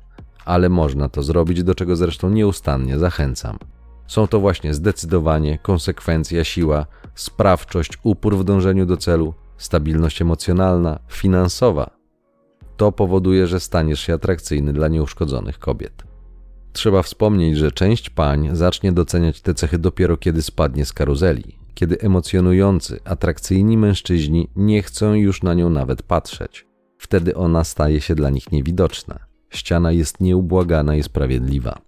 ale 0.47 0.69
można 0.69 1.09
to 1.09 1.23
zrobić, 1.23 1.63
do 1.63 1.75
czego 1.75 1.95
zresztą 1.95 2.29
nieustannie 2.29 2.99
zachęcam. 2.99 3.57
Są 4.07 4.27
to 4.27 4.39
właśnie 4.39 4.73
zdecydowanie, 4.73 5.59
konsekwencja, 5.59 6.43
siła, 6.43 6.85
sprawczość, 7.15 7.97
upór 8.03 8.37
w 8.37 8.43
dążeniu 8.43 8.85
do 8.85 8.97
celu, 8.97 9.33
stabilność 9.57 10.21
emocjonalna, 10.21 10.99
finansowa. 11.09 11.89
To 12.77 12.91
powoduje, 12.91 13.47
że 13.47 13.59
staniesz 13.59 13.99
się 13.99 14.13
atrakcyjny 14.13 14.73
dla 14.73 14.87
nieuszkodzonych 14.87 15.59
kobiet. 15.59 16.03
Trzeba 16.73 17.01
wspomnieć, 17.01 17.57
że 17.57 17.71
część 17.71 18.09
pań 18.09 18.49
zacznie 18.53 18.91
doceniać 18.91 19.41
te 19.41 19.53
cechy 19.53 19.77
dopiero 19.77 20.17
kiedy 20.17 20.41
spadnie 20.41 20.85
z 20.85 20.93
karuzeli, 20.93 21.57
kiedy 21.73 21.99
emocjonujący, 21.99 22.99
atrakcyjni 23.05 23.77
mężczyźni 23.77 24.49
nie 24.55 24.83
chcą 24.83 25.13
już 25.13 25.43
na 25.43 25.53
nią 25.53 25.69
nawet 25.69 26.03
patrzeć. 26.03 26.67
Wtedy 26.97 27.35
ona 27.35 27.63
staje 27.63 28.01
się 28.01 28.15
dla 28.15 28.29
nich 28.29 28.51
niewidoczna. 28.51 29.26
Ściana 29.49 29.91
jest 29.91 30.21
nieubłagana 30.21 30.95
i 30.95 31.03
sprawiedliwa. 31.03 31.81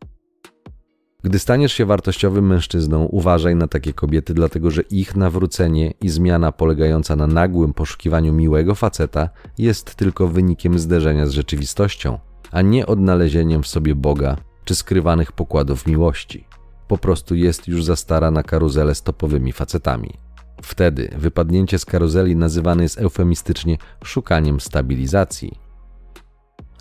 Gdy 1.23 1.39
staniesz 1.39 1.73
się 1.73 1.85
wartościowym 1.85 2.47
mężczyzną, 2.47 3.05
uważaj 3.05 3.55
na 3.55 3.67
takie 3.67 3.93
kobiety, 3.93 4.33
dlatego 4.33 4.71
że 4.71 4.81
ich 4.81 5.15
nawrócenie 5.15 5.93
i 6.01 6.09
zmiana 6.09 6.51
polegająca 6.51 7.15
na 7.15 7.27
nagłym 7.27 7.73
poszukiwaniu 7.73 8.33
miłego 8.33 8.75
faceta 8.75 9.29
jest 9.57 9.95
tylko 9.95 10.27
wynikiem 10.27 10.79
zderzenia 10.79 11.25
z 11.25 11.31
rzeczywistością, 11.31 12.19
a 12.51 12.61
nie 12.61 12.87
odnalezieniem 12.87 13.63
w 13.63 13.67
sobie 13.67 13.95
Boga 13.95 14.37
czy 14.65 14.75
skrywanych 14.75 15.31
pokładów 15.31 15.87
miłości. 15.87 16.47
Po 16.87 16.97
prostu 16.97 17.35
jest 17.35 17.67
już 17.67 17.83
za 17.83 17.95
stara 17.95 18.31
na 18.31 18.43
karuzelę 18.43 18.95
z 18.95 19.01
topowymi 19.01 19.51
facetami. 19.51 20.13
Wtedy 20.61 21.09
wypadnięcie 21.17 21.79
z 21.79 21.85
karuzeli 21.85 22.35
nazywane 22.35 22.83
jest 22.83 22.99
eufemistycznie 22.99 23.77
szukaniem 24.03 24.59
stabilizacji. 24.59 25.68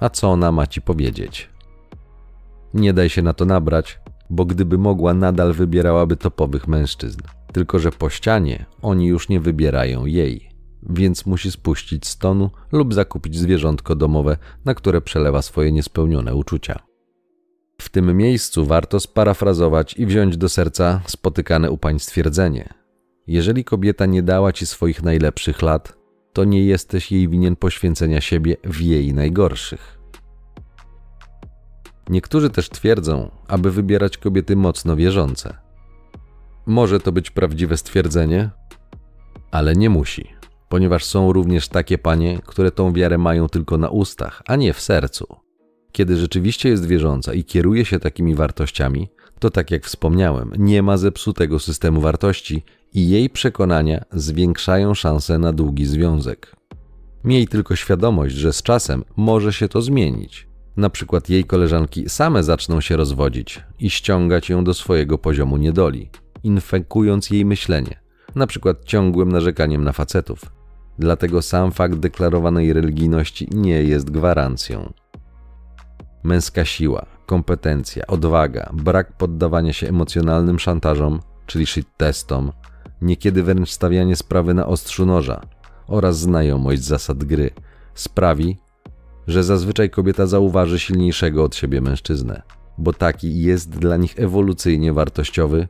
A 0.01 0.09
co 0.09 0.29
ona 0.29 0.53
ma 0.53 0.67
ci 0.67 0.81
powiedzieć? 0.81 1.49
Nie 2.75 2.93
daj 2.93 3.09
się 3.09 3.23
na 3.23 3.33
to 3.33 3.45
nabrać, 3.45 4.01
bo 4.31 4.45
gdyby 4.45 4.79
mogła, 4.79 5.15
nadal 5.15 5.53
wybierałaby 5.53 6.17
topowych 6.17 6.69
mężczyzn. 6.69 7.21
Tylko, 7.53 7.79
że 7.79 7.91
po 7.91 8.11
ścianie 8.11 8.67
oni 8.83 9.07
już 9.07 9.29
nie 9.29 9.41
wybierają 9.41 10.07
jej, 10.07 10.51
więc 10.83 11.27
musi 11.27 11.51
spuścić 11.51 12.07
stonu 12.07 12.51
lub 12.73 12.95
zakupić 12.95 13.39
zwierzątko 13.39 13.95
domowe, 13.95 14.37
na 14.65 14.75
które 14.75 15.01
przelewa 15.01 15.43
swoje 15.43 15.73
niespełnione 15.73 16.35
uczucia. 16.35 16.79
W 17.81 17.89
tym 17.89 18.17
miejscu 18.17 18.67
warto 18.67 19.01
sparafrazować 19.01 19.95
i 19.95 20.07
wziąć 20.07 20.37
do 20.37 20.49
serca 20.49 21.01
spotykane 21.07 21.71
u 21.71 21.79
pań 21.79 21.99
stwierdzenie. 21.99 22.75
Jeżeli 23.27 23.65
kobieta 23.65 24.07
nie 24.07 24.23
dała 24.23 24.53
ci 24.53 24.67
swoich 24.67 25.03
najlepszych 25.03 25.63
lat, 25.63 25.98
to 26.39 26.45
nie 26.45 26.65
jesteś 26.65 27.13
jej 27.13 27.29
winien 27.29 27.57
poświęcenia 27.57 28.21
siebie 28.21 28.57
w 28.65 28.81
jej 28.81 29.15
najgorszych. 29.15 29.99
Niektórzy 32.09 32.51
też 32.51 32.71
twierdzą, 32.71 33.31
aby 33.49 33.71
wybierać 33.71 34.19
kobiety 34.19 34.57
mocno 34.57 34.97
wierzące. 34.97 35.57
Może 36.67 37.01
to 37.01 37.13
być 37.13 37.31
prawdziwe 37.31 37.77
stwierdzenie, 37.77 38.51
ale 39.51 39.77
nie 39.77 39.91
musi, 39.91 40.29
ponieważ 40.69 41.05
są 41.05 41.33
również 41.33 41.69
takie 41.69 41.99
panie, 41.99 42.41
które 42.47 42.71
tą 42.71 42.93
wiarę 42.93 43.19
mają 43.19 43.49
tylko 43.49 43.79
na 43.79 43.89
ustach, 43.89 44.43
a 44.47 44.57
nie 44.57 44.73
w 44.73 44.81
sercu. 44.81 45.27
Kiedy 45.93 46.17
rzeczywiście 46.17 46.69
jest 46.69 46.87
wierząca 46.87 47.33
i 47.35 47.45
kieruje 47.45 47.85
się 47.85 47.99
takimi 47.99 48.35
wartościami, 48.35 49.09
to 49.39 49.51
tak 49.51 49.71
jak 49.71 49.85
wspomniałem, 49.85 50.53
nie 50.59 50.83
ma 50.83 50.97
zepsutego 50.97 51.59
systemu 51.59 52.01
wartości 52.01 52.63
i 52.95 53.09
jej 53.09 53.31
przekonania 53.31 54.05
zwiększają 54.13 54.95
szanse 54.95 55.39
na 55.39 55.53
długi 55.53 55.87
związek. 55.87 56.57
Miej 57.25 57.49
tylko 57.49 57.77
świadomość, 57.77 58.35
że 58.35 58.53
z 58.53 58.63
czasem 58.63 59.05
może 59.17 59.53
się 59.53 59.69
to 59.69 59.83
zmienić. 59.83 60.49
Na 60.77 60.91
przykład 60.91 61.29
jej 61.29 61.45
koleżanki 61.45 62.09
same 62.09 62.43
zaczną 62.43 62.81
się 62.81 62.97
rozwodzić 62.97 63.65
i 63.79 63.91
ściągać 63.91 64.49
ją 64.49 64.65
do 64.65 64.75
swojego 64.75 65.19
poziomu 65.19 65.57
niedoli, 65.57 66.11
infekując 66.43 67.31
jej 67.31 67.45
myślenie, 67.45 68.01
na 68.35 68.47
przykład 68.47 68.85
ciągłym 68.85 69.33
narzekaniem 69.33 69.85
na 69.85 69.93
facetów. 69.93 70.41
Dlatego 70.99 71.43
sam 71.43 71.73
fakt 71.73 71.95
deklarowanej 71.95 72.73
religijności 72.73 73.49
nie 73.55 73.83
jest 73.83 74.11
gwarancją. 74.11 74.93
Męska 76.23 76.65
siła, 76.65 77.18
kompetencja, 77.29 78.07
odwaga, 78.07 78.71
brak 78.73 79.17
poddawania 79.17 79.73
się 79.73 79.89
emocjonalnym 79.89 80.59
szantażom, 80.59 81.21
czyli 81.47 81.67
shit 81.67 81.89
testom, 81.97 82.53
niekiedy 83.03 83.43
wręcz 83.43 83.71
stawianie 83.71 84.17
sprawy 84.17 84.55
na 84.55 84.67
ostrzu 84.67 85.07
noża 85.07 85.41
oraz 85.87 86.19
znajomość 86.19 86.83
zasad 86.83 87.25
gry 87.25 87.51
sprawi, 87.95 88.57
że 89.27 89.45
zazwyczaj 89.45 89.91
kobieta 89.91 90.27
zauważy 90.27 90.79
silniejszego 90.79 91.45
od 91.45 91.57
siebie 91.57 91.81
mężczyznę, 91.81 92.43
bo 92.79 92.93
taki 92.93 93.43
jest 93.43 93.71
dla 93.71 93.97
nich 93.97 94.15
ewolucyjnie 94.19 94.93
wartościowy 94.93 95.69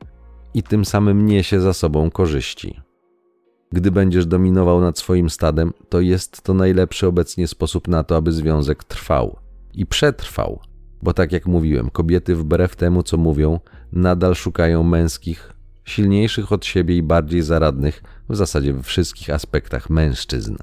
i 0.55 0.63
tym 0.63 0.85
samym 0.85 1.27
niesie 1.27 1.61
za 1.61 1.73
sobą 1.73 2.11
korzyści. 2.11 2.81
Gdy 3.73 3.91
będziesz 3.91 4.27
dominował 4.27 4.81
nad 4.81 4.99
swoim 4.99 5.31
stadem, 5.31 5.73
to 5.89 6.01
jest 6.01 6.43
to 6.43 6.55
najlepszy 6.55 7.07
obecnie 7.07 7.49
sposób 7.49 7.89
na 7.89 8.05
to, 8.05 8.17
aby 8.17 8.33
związek 8.33 8.85
trwał 8.85 9.37
i 9.75 9.87
przetrwał, 9.87 10.61
bo 11.03 11.13
tak 11.13 11.33
jak 11.33 11.47
mówiłem, 11.47 11.91
kobiety 11.91 12.37
wbrew 12.37 12.77
temu, 12.77 13.03
co 13.03 13.17
mówią, 13.17 13.61
nadal 13.93 14.35
szukają 14.35 14.83
męskich, 14.83 15.53
silniejszych 15.85 16.53
od 16.53 16.67
siebie 16.67 16.97
i 16.97 17.03
bardziej 17.03 17.43
zaradnych 17.43 18.03
w 18.29 18.37
zasadzie 18.37 18.73
we 18.73 18.83
wszystkich 18.83 19.31
aspektach 19.31 19.91
mężczyzn. 19.91 20.57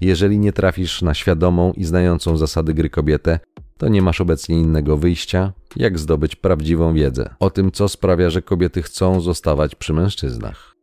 Jeżeli 0.00 0.38
nie 0.38 0.52
trafisz 0.52 1.02
na 1.02 1.14
świadomą 1.14 1.72
i 1.72 1.84
znającą 1.84 2.36
zasady 2.36 2.74
gry 2.74 2.90
kobietę, 2.90 3.40
to 3.78 3.88
nie 3.88 4.02
masz 4.02 4.20
obecnie 4.20 4.60
innego 4.60 4.96
wyjścia, 4.96 5.52
jak 5.76 5.98
zdobyć 5.98 6.36
prawdziwą 6.36 6.94
wiedzę 6.94 7.34
o 7.40 7.50
tym, 7.50 7.72
co 7.72 7.88
sprawia, 7.88 8.30
że 8.30 8.42
kobiety 8.42 8.82
chcą 8.82 9.20
zostawać 9.20 9.74
przy 9.74 9.92
mężczyznach. 9.92 10.74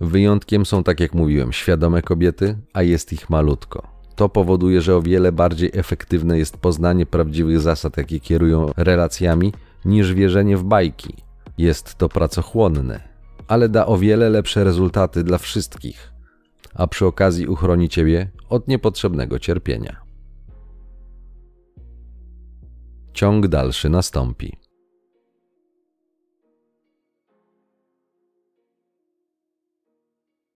Wyjątkiem 0.00 0.66
są, 0.66 0.82
tak 0.82 1.00
jak 1.00 1.14
mówiłem, 1.14 1.52
świadome 1.52 2.02
kobiety, 2.02 2.58
a 2.72 2.82
jest 2.82 3.12
ich 3.12 3.30
malutko. 3.30 3.95
To 4.16 4.28
powoduje, 4.28 4.80
że 4.80 4.96
o 4.96 5.02
wiele 5.02 5.32
bardziej 5.32 5.70
efektywne 5.74 6.38
jest 6.38 6.56
poznanie 6.56 7.06
prawdziwych 7.06 7.60
zasad, 7.60 7.96
jakie 7.96 8.20
kierują 8.20 8.70
relacjami, 8.76 9.52
niż 9.84 10.14
wierzenie 10.14 10.56
w 10.56 10.64
bajki. 10.64 11.14
Jest 11.58 11.94
to 11.94 12.08
pracochłonne, 12.08 13.00
ale 13.48 13.68
da 13.68 13.86
o 13.86 13.98
wiele 13.98 14.30
lepsze 14.30 14.64
rezultaty 14.64 15.24
dla 15.24 15.38
wszystkich, 15.38 16.12
a 16.74 16.86
przy 16.86 17.06
okazji 17.06 17.46
uchroni 17.46 17.88
ciebie 17.88 18.30
od 18.48 18.68
niepotrzebnego 18.68 19.38
cierpienia. 19.38 19.96
Ciąg 23.12 23.48
dalszy 23.48 23.88
nastąpi. 23.88 24.65